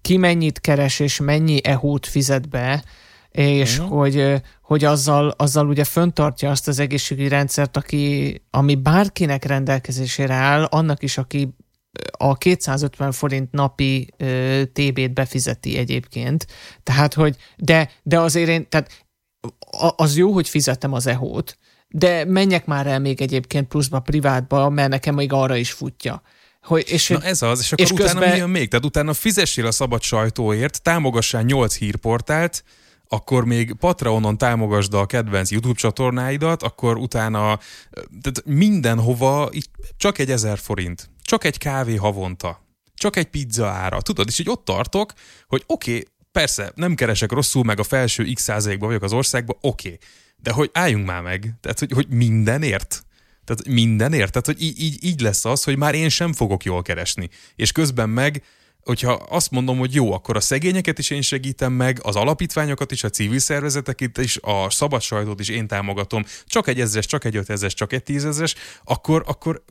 [0.03, 2.83] ki mennyit keres és mennyi ehót fizet be,
[3.31, 3.97] és uh-huh.
[3.97, 10.63] hogy, hogy azzal, azzal ugye föntartja azt az egészségügyi rendszert, aki, ami bárkinek rendelkezésére áll,
[10.63, 11.55] annak is, aki
[12.11, 16.47] a 250 forint napi ö, TB-t befizeti egyébként.
[16.83, 19.05] Tehát, hogy de, de azért én, tehát
[19.95, 24.89] az jó, hogy fizetem az ehót, de menjek már el még egyébként pluszba privátba, mert
[24.89, 26.21] nekem még arra is futja.
[26.63, 28.29] Hogy, és, Na ez az, és akkor és utána közben...
[28.31, 28.69] mi jön még?
[28.69, 32.63] Tehát utána fizessél a szabad sajtóért, támogassál 8 hírportált,
[33.07, 37.59] akkor még Patreonon támogasd a kedvenc YouTube csatornáidat, akkor utána
[38.21, 39.49] tehát mindenhova
[39.97, 44.01] csak egy ezer forint, csak egy kávé havonta, csak egy pizza ára.
[44.01, 45.13] Tudod, és így ott tartok,
[45.47, 49.57] hogy oké, okay, persze nem keresek rosszul, meg a felső x százalékban vagyok az országban,
[49.61, 49.99] oké, okay,
[50.37, 53.05] de hogy álljunk már meg, tehát hogy, hogy mindenért.
[53.45, 54.31] Tehát mindenért?
[54.31, 57.29] Tehát, hogy így, így, így lesz az, hogy már én sem fogok jól keresni.
[57.55, 58.43] És közben meg,
[58.83, 63.03] hogyha azt mondom, hogy jó, akkor a szegényeket is én segítem meg, az alapítványokat is,
[63.03, 67.35] a civil szervezeteket is, a szabad sajtót is én támogatom, csak egy ezres, csak egy
[67.35, 69.63] ötezres, csak egy tízezres, akkor, akkor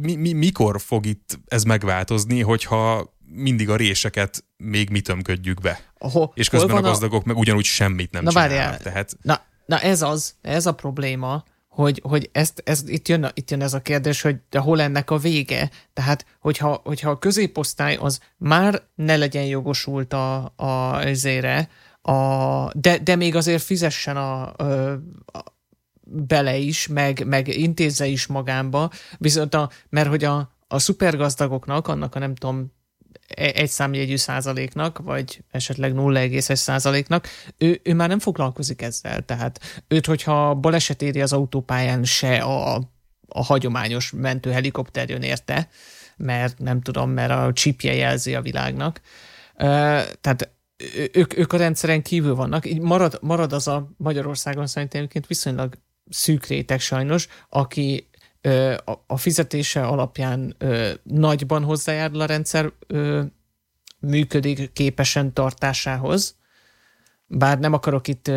[0.00, 5.92] mi, mi, mikor fog itt ez megváltozni, hogyha mindig a réseket még mi tömködjük be.
[5.98, 8.56] Ho, És közben a gazdagok meg ugyanúgy semmit nem Na, csinálnak.
[8.58, 8.78] várjál.
[8.78, 13.50] Tehát Na, na ez az, ez a probléma, hogy, hogy ezt, ez, itt, jön, itt
[13.50, 15.70] jön ez a kérdés, hogy de hol ennek a vége.
[15.92, 21.68] Tehát, hogyha, hogyha a középosztály az már ne legyen jogosult a, a, ezére,
[22.02, 24.90] a, de, de még azért fizessen a, a,
[25.26, 25.44] a
[26.02, 32.14] bele is, meg, meg intézze is magába, viszont a, mert hogy a, a szupergazdagoknak, annak
[32.14, 32.72] a nem tudom,
[33.28, 39.22] egy számjegyű százaléknak, vagy esetleg 0,1 százaléknak, ő, ő már nem foglalkozik ezzel.
[39.24, 42.74] Tehát őt, hogyha baleset éri az autópályán, se a,
[43.28, 45.68] a hagyományos mentőhelikopter jön érte,
[46.16, 49.00] mert nem tudom, mert a csipje jelzi a világnak.
[50.20, 50.52] Tehát
[51.12, 52.66] ők, ők a rendszeren kívül vannak.
[52.66, 55.74] Így marad, marad az a Magyarországon szerintem viszonylag
[56.10, 58.08] szűk réteg sajnos, aki
[59.06, 60.56] a, fizetése alapján
[61.02, 62.72] nagyban hozzájárul a rendszer
[63.98, 66.36] működik képesen tartásához.
[67.26, 68.30] Bár nem akarok itt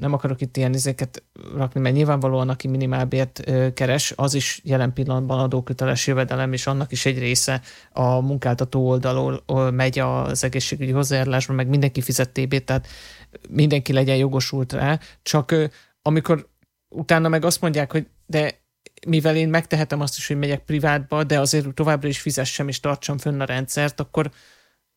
[0.00, 1.22] nem akarok itt ilyen izéket
[1.56, 3.44] rakni, mert nyilvánvalóan aki minimálbért
[3.74, 7.60] keres, az is jelen pillanatban adóköteles jövedelem, és annak is egy része
[7.92, 12.86] a munkáltató oldalról megy az egészségügyi hozzájárulásba, meg mindenki fizet TB-t, tehát
[13.48, 15.54] mindenki legyen jogosult rá, csak
[16.02, 16.48] amikor
[16.88, 18.64] utána meg azt mondják, hogy de
[19.06, 23.18] mivel én megtehetem azt is, hogy megyek privátba, de azért továbbra is fizessem és tartsam
[23.18, 24.30] fönn a rendszert, akkor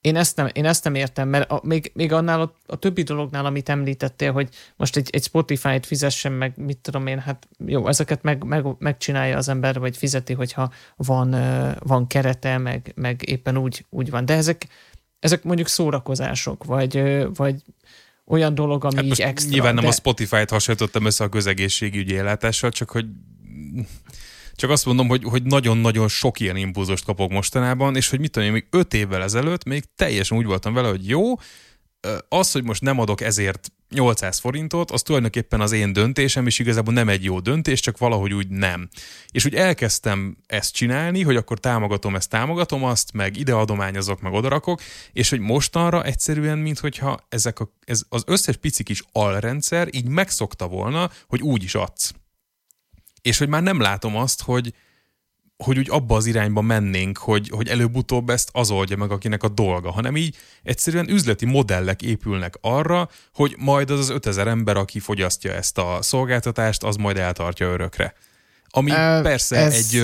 [0.01, 3.01] én ezt nem, én ezt nem értem, mert a, még, még annál a, a többi
[3.01, 7.87] dolognál, amit említettél, hogy most egy, egy Spotify-t fizessen meg, mit tudom én, hát jó,
[7.87, 11.35] ezeket meg, meg, megcsinálja az ember, vagy fizeti, hogyha van,
[11.79, 14.25] van kerete, meg, meg éppen úgy, úgy van.
[14.25, 14.67] De ezek,
[15.19, 17.03] ezek mondjuk szórakozások, vagy,
[17.35, 17.55] vagy
[18.25, 19.51] olyan dolog, ami hát így extra.
[19.51, 19.89] nyilván nem de...
[19.89, 23.05] a Spotify-t hasonlítottam össze a közegészségügyi ellátással, csak hogy
[24.55, 28.51] csak azt mondom, hogy, hogy nagyon-nagyon sok ilyen impulzust kapok mostanában, és hogy mit tudom
[28.51, 31.33] még öt évvel ezelőtt még teljesen úgy voltam vele, hogy jó,
[32.29, 36.93] az, hogy most nem adok ezért 800 forintot, az tulajdonképpen az én döntésem, és igazából
[36.93, 38.89] nem egy jó döntés, csak valahogy úgy nem.
[39.31, 44.33] És úgy elkezdtem ezt csinálni, hogy akkor támogatom ezt, támogatom azt, meg ide adományozok, meg
[44.33, 44.81] odarakok,
[45.13, 50.67] és hogy mostanra egyszerűen, minthogyha ezek a, ez az összes pici kis alrendszer így megszokta
[50.67, 52.13] volna, hogy úgy is adsz.
[53.21, 54.73] És hogy már nem látom azt, hogy,
[55.57, 59.47] hogy úgy abba az irányba mennénk, hogy, hogy előbb-utóbb ezt az oldja meg, akinek a
[59.47, 64.99] dolga, hanem így egyszerűen üzleti modellek épülnek arra, hogy majd az az 5000 ember, aki
[64.99, 68.13] fogyasztja ezt a szolgáltatást, az majd eltartja örökre.
[68.69, 70.03] Ami Ö, persze ez- egy,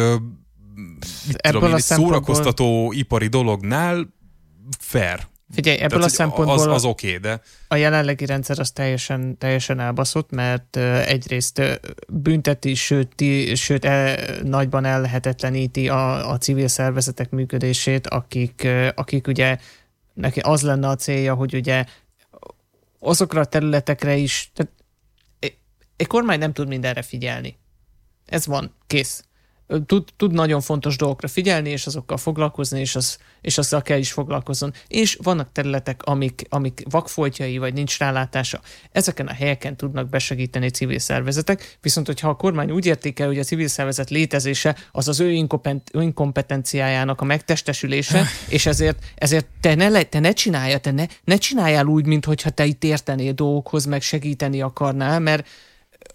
[1.28, 4.14] mit ebből tudom én, a egy szórakoztató ipari dolognál
[4.80, 5.28] fair.
[5.54, 9.38] Figyelj, ebből Tehát, a szempontból az, az oké, okay, de a jelenlegi rendszer az teljesen,
[9.38, 11.80] teljesen elbaszott, mert egyrészt
[12.10, 13.24] bünteti, sőt,
[13.56, 19.58] sőt el, nagyban ellehetetleníti a, a civil szervezetek működését, akik, akik ugye
[20.14, 21.86] neki az lenne a célja, hogy ugye
[23.00, 24.72] azokra a területekre is, tehát
[25.40, 25.58] egy-
[25.96, 27.58] egy kormány nem tud mindenre figyelni.
[28.26, 29.24] Ez van, kész.
[29.86, 34.12] Tud, tud nagyon fontos dolgokra figyelni, és azokkal foglalkozni, és, az, és azzal kell is
[34.12, 34.74] foglalkozzon.
[34.88, 38.62] És vannak területek, amik, amik vakfoltjai, vagy nincs rálátása.
[38.92, 43.44] Ezeken a helyeken tudnak besegíteni civil szervezetek, viszont hogyha a kormány úgy értékel, hogy a
[43.44, 49.90] civil szervezet létezése az az ő inkompet- inkompetenciájának a megtestesülése, és ezért, ezért te, ne,
[49.90, 54.02] le, te ne csinálja, te ne, ne csináljál úgy, mintha te itt értenél dolgokhoz, meg
[54.02, 55.48] segíteni akarnál, mert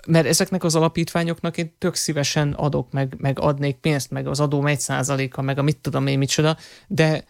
[0.07, 4.67] mert ezeknek az alapítványoknak én tök szívesen adok, meg, meg adnék pénzt, meg az adóm
[4.67, 7.25] egy százaléka, meg a mit tudom én micsoda, de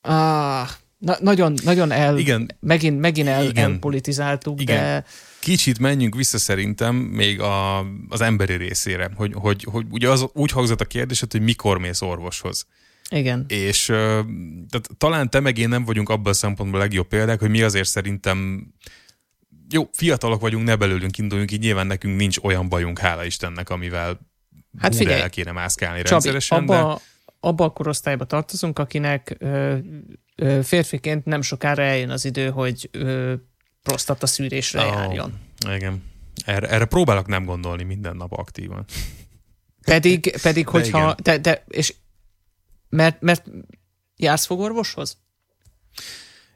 [0.00, 2.56] ah, na, nagyon, nagyon el, Igen.
[2.60, 3.70] megint, megint el, Igen.
[3.70, 4.76] elpolitizáltuk, Igen.
[4.76, 5.04] de
[5.46, 10.50] Kicsit menjünk vissza szerintem még a, az emberi részére, hogy, hogy, hogy ugye az, úgy
[10.50, 12.66] hangzott a kérdésed, hogy mikor mész orvoshoz.
[13.10, 13.44] igen.
[13.48, 13.84] És
[14.68, 17.62] tehát talán te meg én nem vagyunk abban a szempontból a legjobb példák, hogy mi
[17.62, 18.66] azért szerintem
[19.70, 24.20] jó, fiatalok vagyunk, ne belőlünk induljunk, így nyilván nekünk nincs olyan bajunk, hála Istennek, amivel
[24.78, 27.00] Hát de figyelj, el kéne mászkálni Csabi, rendszeresen, de abba,
[27.40, 29.76] abba a korosztályba tartozunk, akinek ö,
[30.36, 33.34] ö, férfiként nem sokára eljön az idő, hogy ö,
[33.82, 34.86] prostata szűrésre oh.
[34.86, 35.40] járjon.
[35.74, 36.02] igen.
[36.44, 38.84] Erre, erre próbálok nem gondolni minden nap aktívan.
[39.84, 41.16] Pedig, pedig De hogyha, igen.
[41.22, 41.94] de, de, és
[42.88, 43.44] mert, mert
[44.16, 45.18] jársz fogorvoshoz?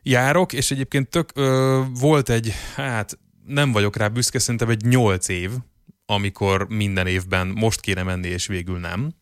[0.03, 5.29] Járok, és egyébként tök, ö, volt egy, hát nem vagyok rá büszke, szerintem egy nyolc
[5.29, 5.51] év,
[6.07, 9.13] amikor minden évben most kéne menni, és végül nem.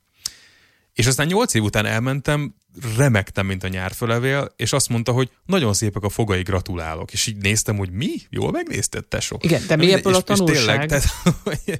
[0.92, 2.54] És aztán nyolc év után elmentem,
[2.96, 7.12] remektem, mint a nyárfölevél, és azt mondta, hogy nagyon szépek a fogai, gratulálok.
[7.12, 8.14] És így néztem, hogy mi?
[8.30, 9.38] Jól megnézted, tesó?
[9.40, 10.56] Igen, de mi ebből a és, és tanulság?
[10.56, 11.04] tényleg, tehát,
[11.44, 11.78] hogy,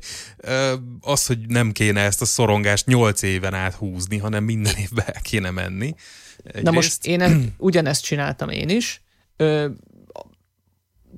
[1.01, 5.21] az, hogy nem kéne ezt a szorongást nyolc éven át húzni, hanem minden évben el
[5.23, 5.95] kéne menni,
[6.45, 6.65] Egyrészt.
[6.65, 7.37] Na most én e-
[7.69, 9.03] ugyanezt csináltam én is.
[9.37, 9.69] Ö,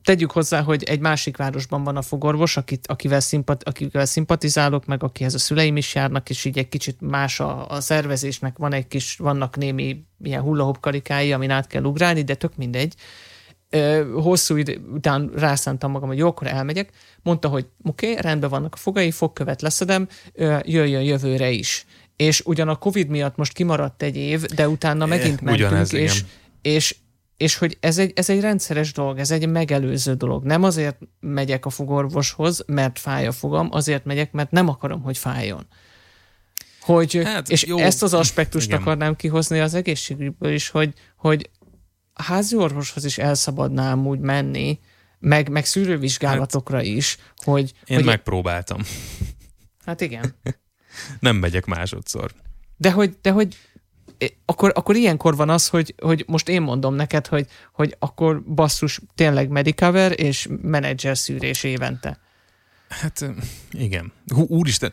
[0.02, 5.02] tegyük hozzá, hogy egy másik városban van a fogorvos, akit, akivel, szimpat, akivel szimpatizálok, meg
[5.02, 8.88] akihez a szüleim is járnak, és így egy kicsit más a, a szervezésnek, van egy
[8.88, 12.94] kis, vannak némi ilyen hullahop karikái, amin át kell ugrálni, de tök mindegy.
[14.14, 16.90] Hosszú idő után rászántam magam, hogy jó, akkor elmegyek.
[17.22, 20.09] Mondta, hogy oké, okay, rendben vannak a fogai, fogkövet leszedem,
[20.62, 21.87] jöjjön jövőre is.
[22.20, 26.24] És ugyan a Covid miatt most kimaradt egy év, de utána megint mentünk, Ugyanez, és,
[26.62, 26.96] és
[27.37, 30.44] és hogy ez egy, ez egy rendszeres dolog, ez egy megelőző dolog.
[30.44, 35.18] Nem azért megyek a fogorvoshoz, mert fáj a fogam, azért megyek, mert nem akarom, hogy
[35.18, 35.66] fájjon.
[36.80, 37.78] Hogy, hát, és jó.
[37.78, 38.80] ezt az aspektust Igen.
[38.80, 41.50] akarnám kihozni az egészségügyből is, hogy, hogy
[42.12, 44.78] a házi orvoshoz is elszabadnám úgy menni,
[45.18, 47.72] meg, meg szűrővizsgálatokra hát, is, hogy...
[47.87, 48.80] Én hogy megpróbáltam.
[49.85, 50.35] Hát igen.
[51.21, 52.33] nem megyek másodszor.
[52.77, 53.57] De hogy, de hogy
[54.45, 59.01] akkor, akkor ilyenkor van az, hogy, hogy most én mondom neked, hogy, hogy akkor basszus
[59.15, 62.19] tényleg medicover és menedzser szűrés évente.
[62.89, 63.25] Hát
[63.71, 64.13] igen.
[64.35, 64.93] Hú, úristen,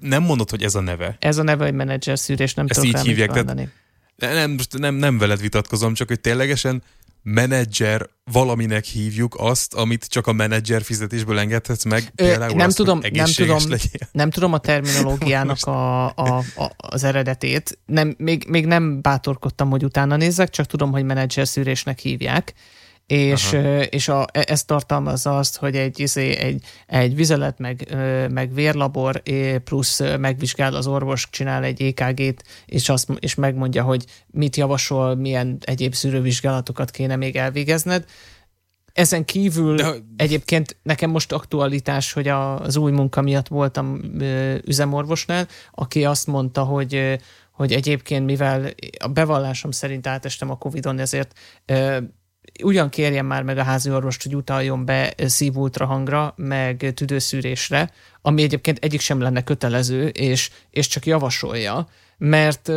[0.00, 1.16] nem mondod, hogy ez a neve.
[1.18, 3.68] Ez a neve, hogy menedzser szűrés, nem Ezt tudok így hívják, tehát
[4.16, 6.82] nem, nem, nem veled vitatkozom, csak hogy ténylegesen
[7.24, 13.00] menedzser valaminek hívjuk azt, amit csak a menedzser fizetésből engedhetsz meg, például nem azt, tudom,
[13.12, 13.58] nem tudom,
[14.12, 17.78] nem tudom a terminológiának a, a, a, az eredetét.
[17.86, 22.54] Nem, még, még nem bátorkodtam, hogy utána nézzek, csak tudom, hogy menedzser szűrésnek hívják
[23.06, 23.56] és,
[23.90, 27.96] és a, e, ez tartalmazza azt, hogy egy, izé, egy, egy vizelet meg,
[28.30, 29.22] meg vérlabor
[29.64, 35.58] plusz megvizsgál az orvos, csinál egy EKG-t, és, azt, és megmondja, hogy mit javasol, milyen
[35.60, 38.04] egyéb szűrővizsgálatokat kéne még elvégezned.
[38.92, 39.94] Ezen kívül De...
[40.16, 44.00] egyébként nekem most aktualitás, hogy az új munka miatt voltam
[44.64, 47.18] üzemorvosnál, aki azt mondta, hogy
[47.52, 51.38] hogy egyébként, mivel a bevallásom szerint átestem a Covid-on, ezért
[52.62, 57.90] ugyan kérjen már meg a házi orvost, hogy utaljon be szívultrahangra, meg tüdőszűrésre,
[58.22, 62.70] ami egyébként egyik sem lenne kötelező, és, és csak javasolja, mert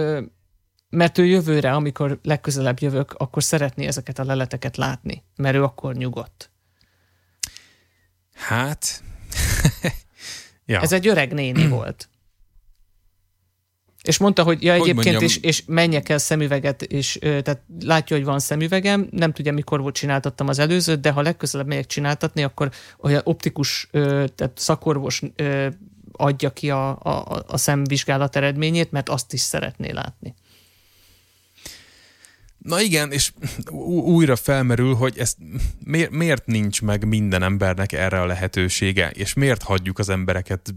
[0.89, 5.95] mert ő jövőre, amikor legközelebb jövök, akkor szeretné ezeket a leleteket látni, mert ő akkor
[5.95, 6.51] nyugodt.
[8.33, 9.03] Hát...
[10.65, 10.81] ja.
[10.81, 12.09] Ez egy öreg néni volt.
[14.07, 18.15] És mondta, hogy ja, hogy egyébként, mondjam, és, és menjek el szemüveget, és tehát látja,
[18.15, 22.43] hogy van szemüvegem, nem tudja, mikor volt csináltattam az előzőt, de ha legközelebb megyek csináltatni,
[22.43, 23.89] akkor olyan optikus,
[24.35, 25.21] tehát szakorvos
[26.11, 30.35] adja ki a, a, a szemvizsgálat eredményét, mert azt is szeretné látni.
[32.57, 33.31] Na igen, és
[34.03, 35.37] újra felmerül, hogy ezt
[35.83, 40.75] miért, miért nincs meg minden embernek erre a lehetősége, és miért hagyjuk az embereket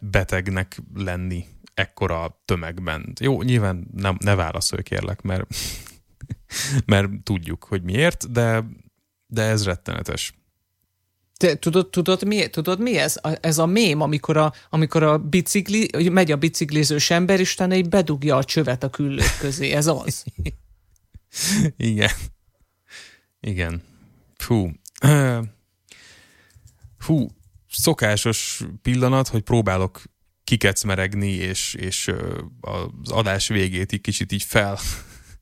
[0.00, 3.12] betegnek lenni ekkora tömegben.
[3.20, 5.46] Jó, nyilván nem, ne válaszolj kérlek, mert,
[6.86, 8.64] mert tudjuk, hogy miért, de,
[9.26, 10.34] de ez rettenetes.
[11.36, 13.16] Te, tudod, tudod, mi, tudod mi ez?
[13.40, 17.88] Ez a mém, amikor a, amikor a bicikli, megy a biciklizős ember, és utána így
[17.88, 19.70] bedugja a csövet a küllők közé.
[19.70, 20.24] Ez az.
[21.76, 22.10] Igen.
[23.40, 23.82] Igen.
[24.36, 24.70] Fú.
[26.98, 27.28] Fú,
[27.70, 30.02] szokásos pillanat, hogy próbálok
[30.50, 32.10] kikecmeregni, és, és
[32.60, 34.78] az adás végét így kicsit így fel,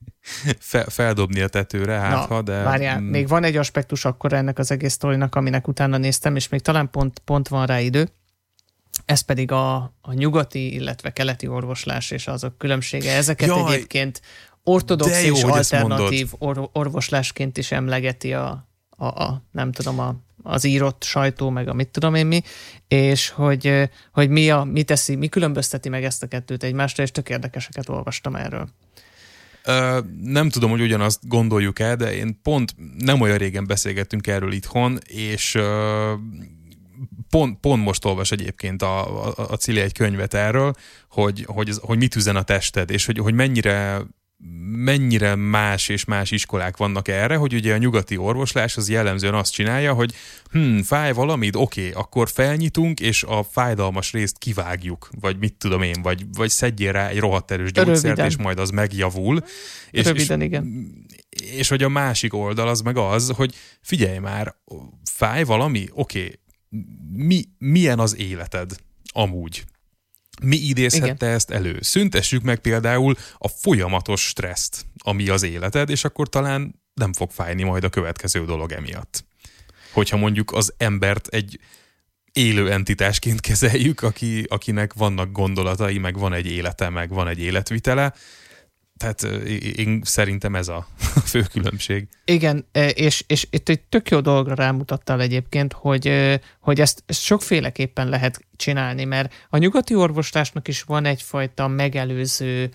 [0.70, 2.62] fel feldobni a tetőre, hát Na, ha, de...
[2.62, 3.04] Várjál, mm.
[3.04, 6.90] még van egy aspektus akkor ennek az egész sztorinak, aminek utána néztem, és még talán
[6.90, 8.08] pont, pont van rá idő.
[9.04, 13.12] Ez pedig a, a nyugati, illetve keleti orvoslás és azok különbsége.
[13.12, 14.20] Ezeket Jaj, egyébként
[14.62, 20.16] ortodox jó, és alternatív or, orvoslásként is emlegeti a, a, a nem tudom, a
[20.48, 22.42] az írott sajtó, meg a mit tudom én mi,
[22.88, 27.10] és hogy, hogy mi, a, mi teszi, mi különbözteti meg ezt a kettőt egymástól, és
[27.10, 28.68] tök érdekeseket olvastam erről.
[29.66, 34.52] Uh, nem tudom, hogy ugyanazt gondoljuk el, de én pont nem olyan régen beszélgettünk erről
[34.52, 35.62] itthon, és uh,
[37.30, 40.74] pont, pont most olvas egyébként a, a, a Cili egy könyvet erről,
[41.10, 44.02] hogy, hogy, hogy mit üzen a tested, és hogy, hogy mennyire
[44.84, 49.52] mennyire más és más iskolák vannak erre, hogy ugye a nyugati orvoslás az jellemzően azt
[49.52, 50.14] csinálja, hogy
[50.50, 55.82] hm, fáj valamit, oké, okay, akkor felnyitunk, és a fájdalmas részt kivágjuk, vagy mit tudom
[55.82, 58.26] én, vagy, vagy szedjél rá egy rohadt erős gyógyszert, Röviden.
[58.26, 59.44] és majd az megjavul.
[59.90, 60.94] És, Röviden, és, igen.
[61.30, 64.54] És hogy a másik oldal az meg az, hogy figyelj már,
[65.04, 66.38] fáj valami, oké, okay,
[67.12, 68.76] mi, milyen az életed
[69.12, 69.64] amúgy?
[70.42, 71.34] Mi idézhette Igen.
[71.34, 71.78] ezt elő?
[71.80, 77.62] Szüntessük meg például a folyamatos stresszt, ami az életed, és akkor talán nem fog fájni
[77.62, 79.24] majd a következő dolog emiatt.
[79.92, 81.58] Hogyha mondjuk az embert egy
[82.32, 88.14] élő entitásként kezeljük, aki, akinek vannak gondolatai, meg van egy élete, meg van egy életvitele,
[88.98, 89.22] tehát
[89.76, 90.86] én szerintem ez a
[91.30, 92.08] fő különbség.
[92.24, 96.12] Igen, és, és itt egy tök jó dologra rámutattál egyébként, hogy,
[96.60, 102.70] hogy ezt, ezt sokféleképpen lehet csinálni, mert a nyugati orvoslásnak is van egyfajta megelőző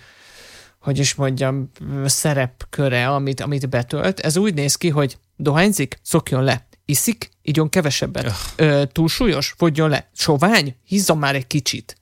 [0.84, 1.70] hogy is mondjam,
[2.04, 4.20] szerepköre, amit, amit betölt.
[4.20, 6.66] Ez úgy néz ki, hogy dohányzik, szokjon le.
[6.84, 8.32] Iszik, igyon kevesebbet.
[8.56, 10.08] Ö, túlsúlyos, fogjon le.
[10.14, 11.96] Sovány, hízzon már egy kicsit.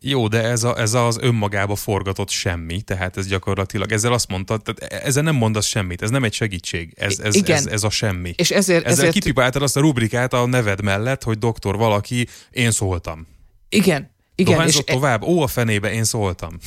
[0.00, 4.62] Jó, de ez, a, ez az önmagába forgatott semmi, tehát ez gyakorlatilag, ezzel azt mondtad,
[4.62, 7.56] tehát e, ezzel nem mondasz semmit, ez nem egy segítség, ez, ez, Igen.
[7.56, 8.34] ez, ez a semmi.
[8.36, 9.12] És ezért, ezzel ezért...
[9.12, 13.26] kipipáltad azt a rubrikát a neved mellett, hogy doktor valaki, én szóltam.
[13.68, 14.10] Igen.
[14.34, 16.58] Igen, Dohányzott és e- tovább, ó a fenébe, én szóltam.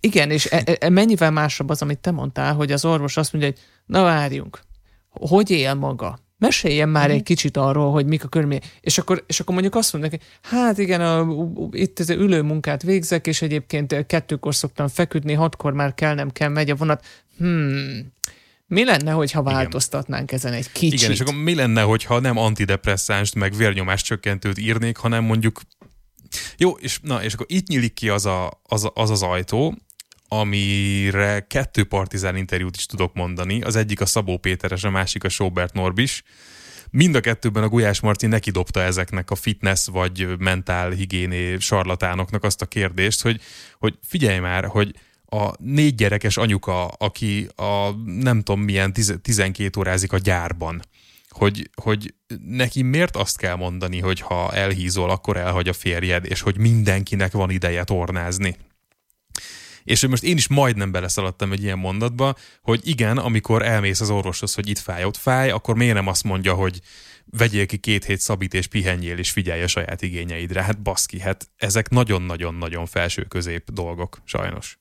[0.00, 3.50] Igen, és e, e, mennyivel másabb az, amit te mondtál, hogy az orvos azt mondja,
[3.50, 4.60] hogy na várjunk,
[5.10, 6.18] hogy él maga?
[6.40, 7.12] Meséljen már mm.
[7.12, 8.78] egy kicsit arról, hogy mik a körülmények.
[8.80, 11.26] És akkor, és akkor mondjuk azt mondják, hát igen, a,
[11.70, 16.48] itt ez ülő munkát végzek, és egyébként kettőkor szoktam feküdni, hatkor már kell, nem kell,
[16.48, 17.04] megy a vonat.
[17.38, 18.12] Hmm,
[18.66, 20.98] mi lenne, hogyha változtatnánk ezen egy kicsit?
[20.98, 25.60] Igen, és akkor mi lenne, hogyha nem antidepresszánst, meg vérnyomás csökkentőt írnék, hanem mondjuk
[26.56, 29.78] jó, és, na, és akkor itt nyílik ki az, a, az, az az ajtó,
[30.32, 33.62] amire kettő partizán interjút is tudok mondani.
[33.62, 36.22] Az egyik a Szabó Péteres, a másik a Sobert Norbis.
[36.90, 42.44] Mind a kettőben a Gulyás Marci neki dobta ezeknek a fitness vagy mentál higiéné sarlatánoknak
[42.44, 43.40] azt a kérdést, hogy,
[43.78, 44.94] hogy figyelj már, hogy
[45.26, 50.82] a négy gyerekes anyuka, aki a nem tudom milyen 12 órázik a gyárban,
[51.28, 52.14] hogy, hogy
[52.46, 57.32] neki miért azt kell mondani, hogy ha elhízol, akkor elhagy a férjed, és hogy mindenkinek
[57.32, 58.56] van ideje tornázni.
[59.90, 64.54] És most én is majdnem beleszaladtam egy ilyen mondatba, hogy igen, amikor elmész az orvoshoz,
[64.54, 66.80] hogy itt fáj, ott fáj, akkor miért nem azt mondja, hogy
[67.24, 70.62] vegyél ki két hét szabít és pihenjél és figyelj a saját igényeidre.
[70.62, 74.79] Hát baszki, hát ezek nagyon-nagyon-nagyon felső-közép dolgok, sajnos.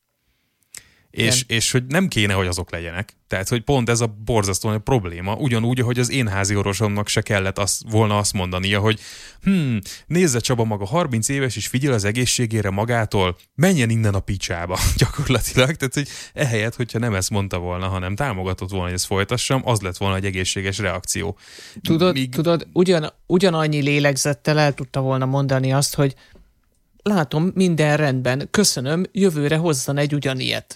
[1.11, 3.17] És, és hogy nem kéne, hogy azok legyenek.
[3.27, 7.21] Tehát, hogy pont ez a borzasztó a probléma, ugyanúgy, hogy az én házi orvosomnak se
[7.21, 8.99] kellett azt, volna azt mondania, hogy
[9.43, 14.79] hm, nézze Csaba maga 30 éves, és figyel az egészségére magától, menjen innen a picsába
[14.97, 15.75] gyakorlatilag.
[15.75, 19.81] Tehát, hogy ehelyett, hogyha nem ezt mondta volna, hanem támogatott volna, hogy ezt folytassam, az
[19.81, 21.37] lett volna egy egészséges reakció.
[21.81, 22.29] Tudod, Míg...
[22.29, 26.15] tudod ugyan, ugyanannyi lélegzettel el tudta volna mondani azt, hogy
[27.03, 30.75] látom, minden rendben, köszönöm, jövőre hozzon egy ugyanilyet.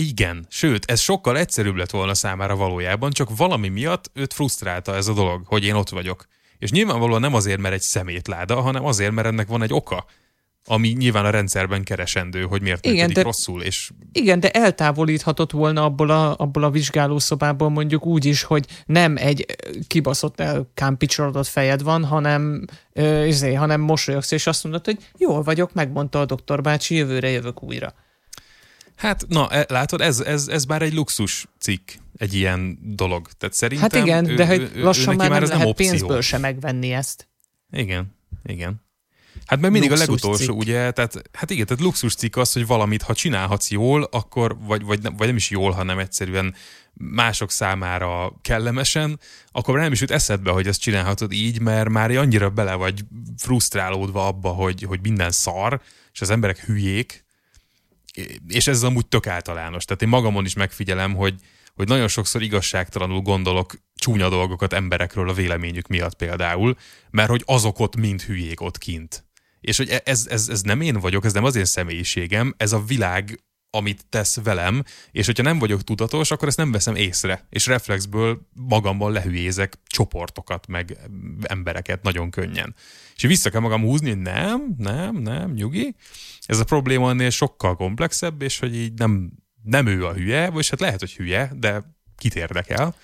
[0.00, 5.08] Igen, sőt, ez sokkal egyszerűbb lett volna számára valójában, csak valami miatt őt frusztrálta ez
[5.08, 6.26] a dolog, hogy én ott vagyok.
[6.58, 10.04] És nyilvánvalóan nem azért, mert egy szemétláda, hanem azért, mert ennek van egy oka,
[10.64, 13.62] ami nyilván a rendszerben keresendő, hogy miért igen, de, rosszul.
[13.62, 13.90] És...
[14.12, 19.46] Igen, de eltávolíthatott volna abból a, abból a vizsgálószobából mondjuk úgy is, hogy nem egy
[19.86, 20.42] kibaszott
[20.74, 26.20] kámpicsorodott fejed van, hanem, ö, izé, hanem mosolyogsz, és azt mondod, hogy jól vagyok, megmondta
[26.20, 27.94] a doktor bácsi, jövőre jövök újra.
[29.00, 33.28] Hát, na, e, látod, ez, ez, ez már egy luxus cikk, egy ilyen dolog.
[33.38, 35.86] Tehát szerintem hát igen, ő, de hogy lassan ő, már, már nem lehet opció.
[35.86, 37.28] pénzből se megvenni ezt.
[37.70, 38.82] Igen, igen.
[39.46, 40.60] Hát mert mindig luxus a legutolsó, cikk.
[40.60, 44.82] ugye, tehát, hát igen, tehát luxus cikk az, hogy valamit, ha csinálhatsz jól, akkor, vagy,
[44.82, 46.54] vagy, nem, vagy nem is jól, hanem egyszerűen
[46.92, 49.20] mások számára kellemesen,
[49.52, 53.04] akkor nem is jut eszedbe, hogy ezt csinálhatod így, mert már annyira bele vagy
[53.36, 55.80] frusztrálódva abba, hogy, hogy minden szar,
[56.12, 57.24] és az emberek hülyék,
[58.48, 59.84] és ez amúgy tök általános.
[59.84, 61.34] Tehát én magamon is megfigyelem, hogy,
[61.74, 66.76] hogy nagyon sokszor igazságtalanul gondolok csúnya dolgokat emberekről a véleményük miatt például,
[67.10, 69.24] mert hogy azok ott mind hülyék ott kint.
[69.60, 72.72] És hogy e- ez, ez, ez nem én vagyok, ez nem az én személyiségem, ez
[72.72, 73.40] a világ,
[73.70, 78.48] amit tesz velem, és hogyha nem vagyok tudatos, akkor ezt nem veszem észre, és reflexből
[78.52, 80.98] magamban lehülyézek csoportokat, meg
[81.42, 82.74] embereket nagyon könnyen.
[83.16, 85.94] És vissza kell magam húzni, hogy nem, nem, nem, nyugi,
[86.46, 89.30] ez a probléma ennél sokkal komplexebb, és hogy így nem,
[89.62, 91.82] nem ő a hülye, vagy hát lehet, hogy hülye, de
[92.16, 92.94] kit érdekel.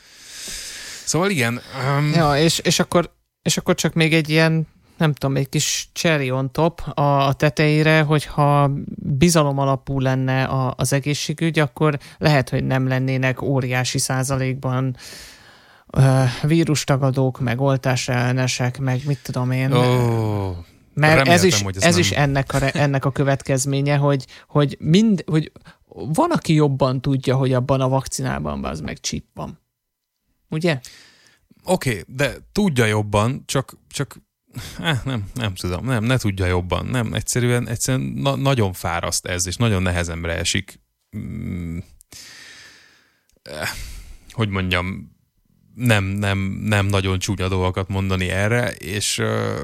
[1.04, 1.60] Szóval igen.
[1.88, 2.12] Um...
[2.12, 4.66] Ja, és, és, akkor, és akkor csak még egy ilyen
[4.96, 10.74] nem tudom, egy kis cherry on top a, a tetejére, hogyha bizalom alapú lenne a,
[10.76, 14.96] az egészségügy, akkor lehet, hogy nem lennének óriási százalékban
[16.42, 19.72] vírustagadók, meg oltásellenesek, meg mit tudom én.
[19.72, 20.56] Oh,
[20.94, 21.98] mert ez is, ez, ez nem...
[21.98, 25.52] is ennek, a, ennek a következménye, hogy, hogy, mind, hogy
[25.88, 29.60] van, aki jobban tudja, hogy abban a vakcinában az meg chip van.
[30.48, 30.80] Ugye?
[31.64, 34.16] Oké, okay, de tudja jobban, csak, csak
[34.80, 36.86] eh, nem, nem tudom, nem, ne tudja jobban.
[36.86, 40.80] Nem, egyszerűen, egyszerűen na, nagyon fáraszt ez, és nagyon nehezemre esik.
[41.16, 41.78] Mm,
[43.42, 43.68] eh,
[44.30, 45.14] hogy mondjam,
[45.74, 49.60] nem, nem, nem nagyon csúnya dolgokat mondani erre, és uh,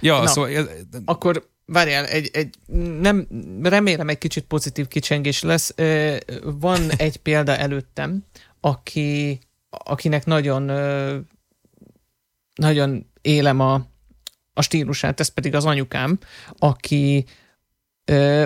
[0.00, 0.68] Ja, Na, szóval...
[1.04, 2.54] Akkor várjál, egy, egy,
[3.00, 3.26] nem,
[3.62, 5.74] remélem egy kicsit pozitív kicsengés lesz.
[6.42, 8.24] Van egy példa előttem,
[8.60, 9.38] aki,
[9.70, 10.70] akinek nagyon,
[12.60, 13.86] nagyon élem a,
[14.54, 16.18] a stílusát, ez pedig az anyukám,
[16.58, 17.24] aki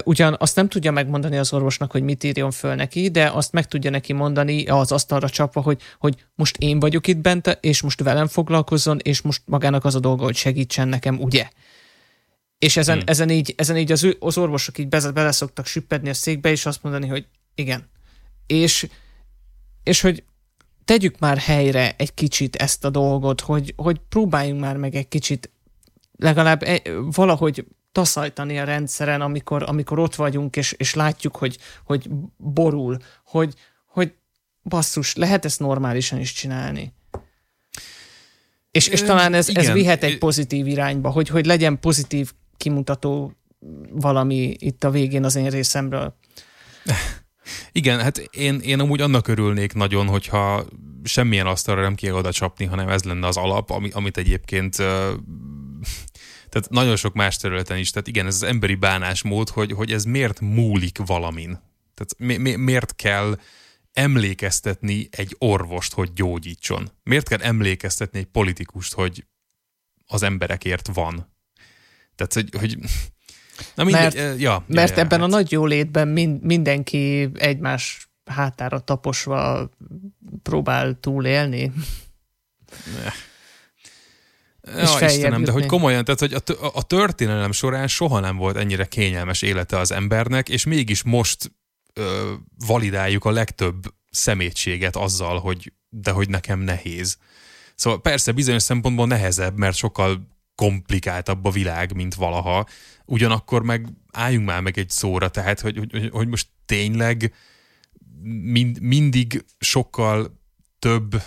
[0.05, 3.69] ugyan azt nem tudja megmondani az orvosnak, hogy mit írjon föl neki, de azt meg
[3.69, 8.03] tudja neki mondani az asztalra csapva, hogy, hogy most én vagyok itt bent, és most
[8.03, 11.49] velem foglalkozzon, és most magának az a dolga, hogy segítsen nekem, ugye?
[12.59, 13.07] És ezen, hmm.
[13.07, 16.83] ezen így, ezen így az, az orvosok így bele szoktak süppedni a székbe, és azt
[16.83, 17.89] mondani, hogy igen.
[18.47, 18.89] És,
[19.83, 20.25] és hogy
[20.85, 25.51] tegyük már helyre egy kicsit ezt a dolgot, hogy, hogy próbáljunk már meg egy kicsit
[26.17, 32.09] legalább egy, valahogy taszajtani a rendszeren, amikor, amikor ott vagyunk, és, és látjuk, hogy, hogy
[32.37, 33.55] borul, hogy,
[33.87, 34.15] hogy
[34.63, 36.93] basszus, lehet ezt normálisan is csinálni.
[38.71, 43.33] És, és talán ez, ez vihet egy pozitív irányba, hogy, hogy legyen pozitív kimutató
[43.91, 46.15] valami itt a végén az én részemről.
[47.73, 50.65] Igen, hát én, én amúgy annak örülnék nagyon, hogyha
[51.05, 54.77] semmilyen asztalra nem kell oda csapni, hanem ez lenne az alap, ami, amit egyébként
[56.51, 60.05] tehát nagyon sok más területen is, tehát igen, ez az emberi bánásmód, hogy, hogy ez
[60.05, 61.51] miért múlik valamin.
[61.95, 63.39] Tehát mi, mi, miért kell
[63.93, 66.91] emlékeztetni egy orvost, hogy gyógyítson?
[67.03, 69.25] Miért kell emlékeztetni egy politikust, hogy
[70.07, 71.33] az emberekért van?
[72.15, 72.79] Tehát, hogy, hogy
[73.75, 75.29] Na mindegy, mert, ja, ja, mert ja, ebben hát.
[75.29, 79.71] a nagy jólétben mind, mindenki egymás hátára taposva
[80.43, 81.73] próbál túlélni.
[82.97, 83.13] Ne.
[84.77, 88.85] Ja, Istenem, de hogy komolyan, tehát hogy a, a történelem során soha nem volt ennyire
[88.85, 91.53] kényelmes élete az embernek, és mégis most
[91.93, 92.33] ö,
[92.67, 97.19] validáljuk a legtöbb szemétséget azzal, hogy de hogy nekem nehéz.
[97.75, 102.67] Szóval persze bizonyos szempontból nehezebb, mert sokkal komplikáltabb a világ, mint valaha.
[103.05, 107.35] Ugyanakkor meg álljunk már meg egy szóra, tehát hogy, hogy, hogy most tényleg
[108.43, 110.41] mind, mindig sokkal
[110.79, 111.23] több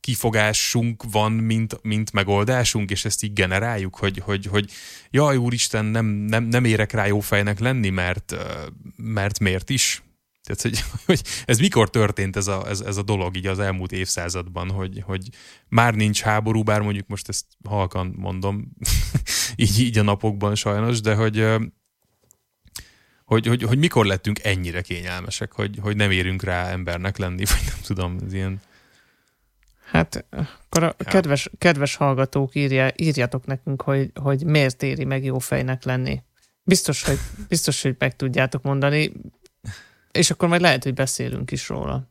[0.00, 4.70] kifogásunk van, mint, mint megoldásunk, és ezt így generáljuk, hogy, hogy, hogy
[5.10, 8.36] jaj, úristen, nem, nem, nem érek rá jó fejnek lenni, mert,
[8.96, 10.02] mert miért is?
[10.46, 13.92] Tehát, hogy, hogy ez mikor történt ez a, ez, ez a dolog így az elmúlt
[13.92, 15.28] évszázadban, hogy, hogy
[15.68, 18.68] már nincs háború, bár mondjuk most ezt halkan mondom,
[19.56, 21.46] így, így a napokban sajnos, de hogy,
[23.24, 27.64] hogy, hogy, hogy mikor lettünk ennyire kényelmesek, hogy, hogy nem érünk rá embernek lenni, vagy
[27.66, 28.60] nem tudom, ez ilyen...
[29.90, 31.10] Hát akkor a ja.
[31.10, 36.22] kedves, kedves hallgatók, írja, írjatok nekünk, hogy, hogy miért éri meg jó fejnek lenni.
[36.62, 37.18] Biztos, hogy,
[37.48, 39.12] biztos, hogy meg tudjátok mondani,
[40.16, 42.10] és akkor majd lehet, hogy beszélünk is róla.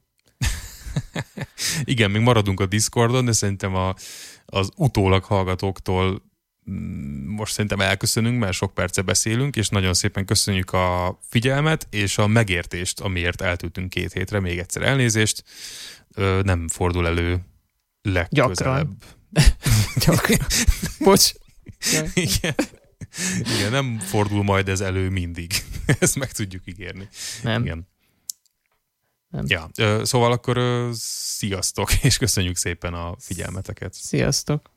[1.83, 3.95] Igen, még maradunk a Discordon, de szerintem a,
[4.45, 6.23] az utólag hallgatóktól
[6.71, 12.17] mm, most szerintem elköszönünk, mert sok perce beszélünk, és nagyon szépen köszönjük a figyelmet és
[12.17, 14.39] a megértést, amiért eltűntünk két hétre.
[14.39, 15.43] Még egyszer elnézést.
[16.41, 17.39] Nem fordul elő
[18.01, 18.53] legközelebb.
[18.55, 18.97] Gyakran.
[20.05, 20.39] Gyakran.
[21.05, 21.31] Bocs.
[22.13, 22.55] Igen.
[23.39, 25.51] Igen, nem fordul majd ez elő mindig.
[25.99, 27.09] Ezt meg tudjuk ígérni.
[27.43, 27.63] Nem.
[27.63, 27.87] Igen.
[29.43, 29.69] Nem.
[29.75, 30.59] Ja, szóval akkor
[30.93, 33.93] sziasztok, és köszönjük szépen a figyelmeteket.
[33.93, 34.73] Sziasztok.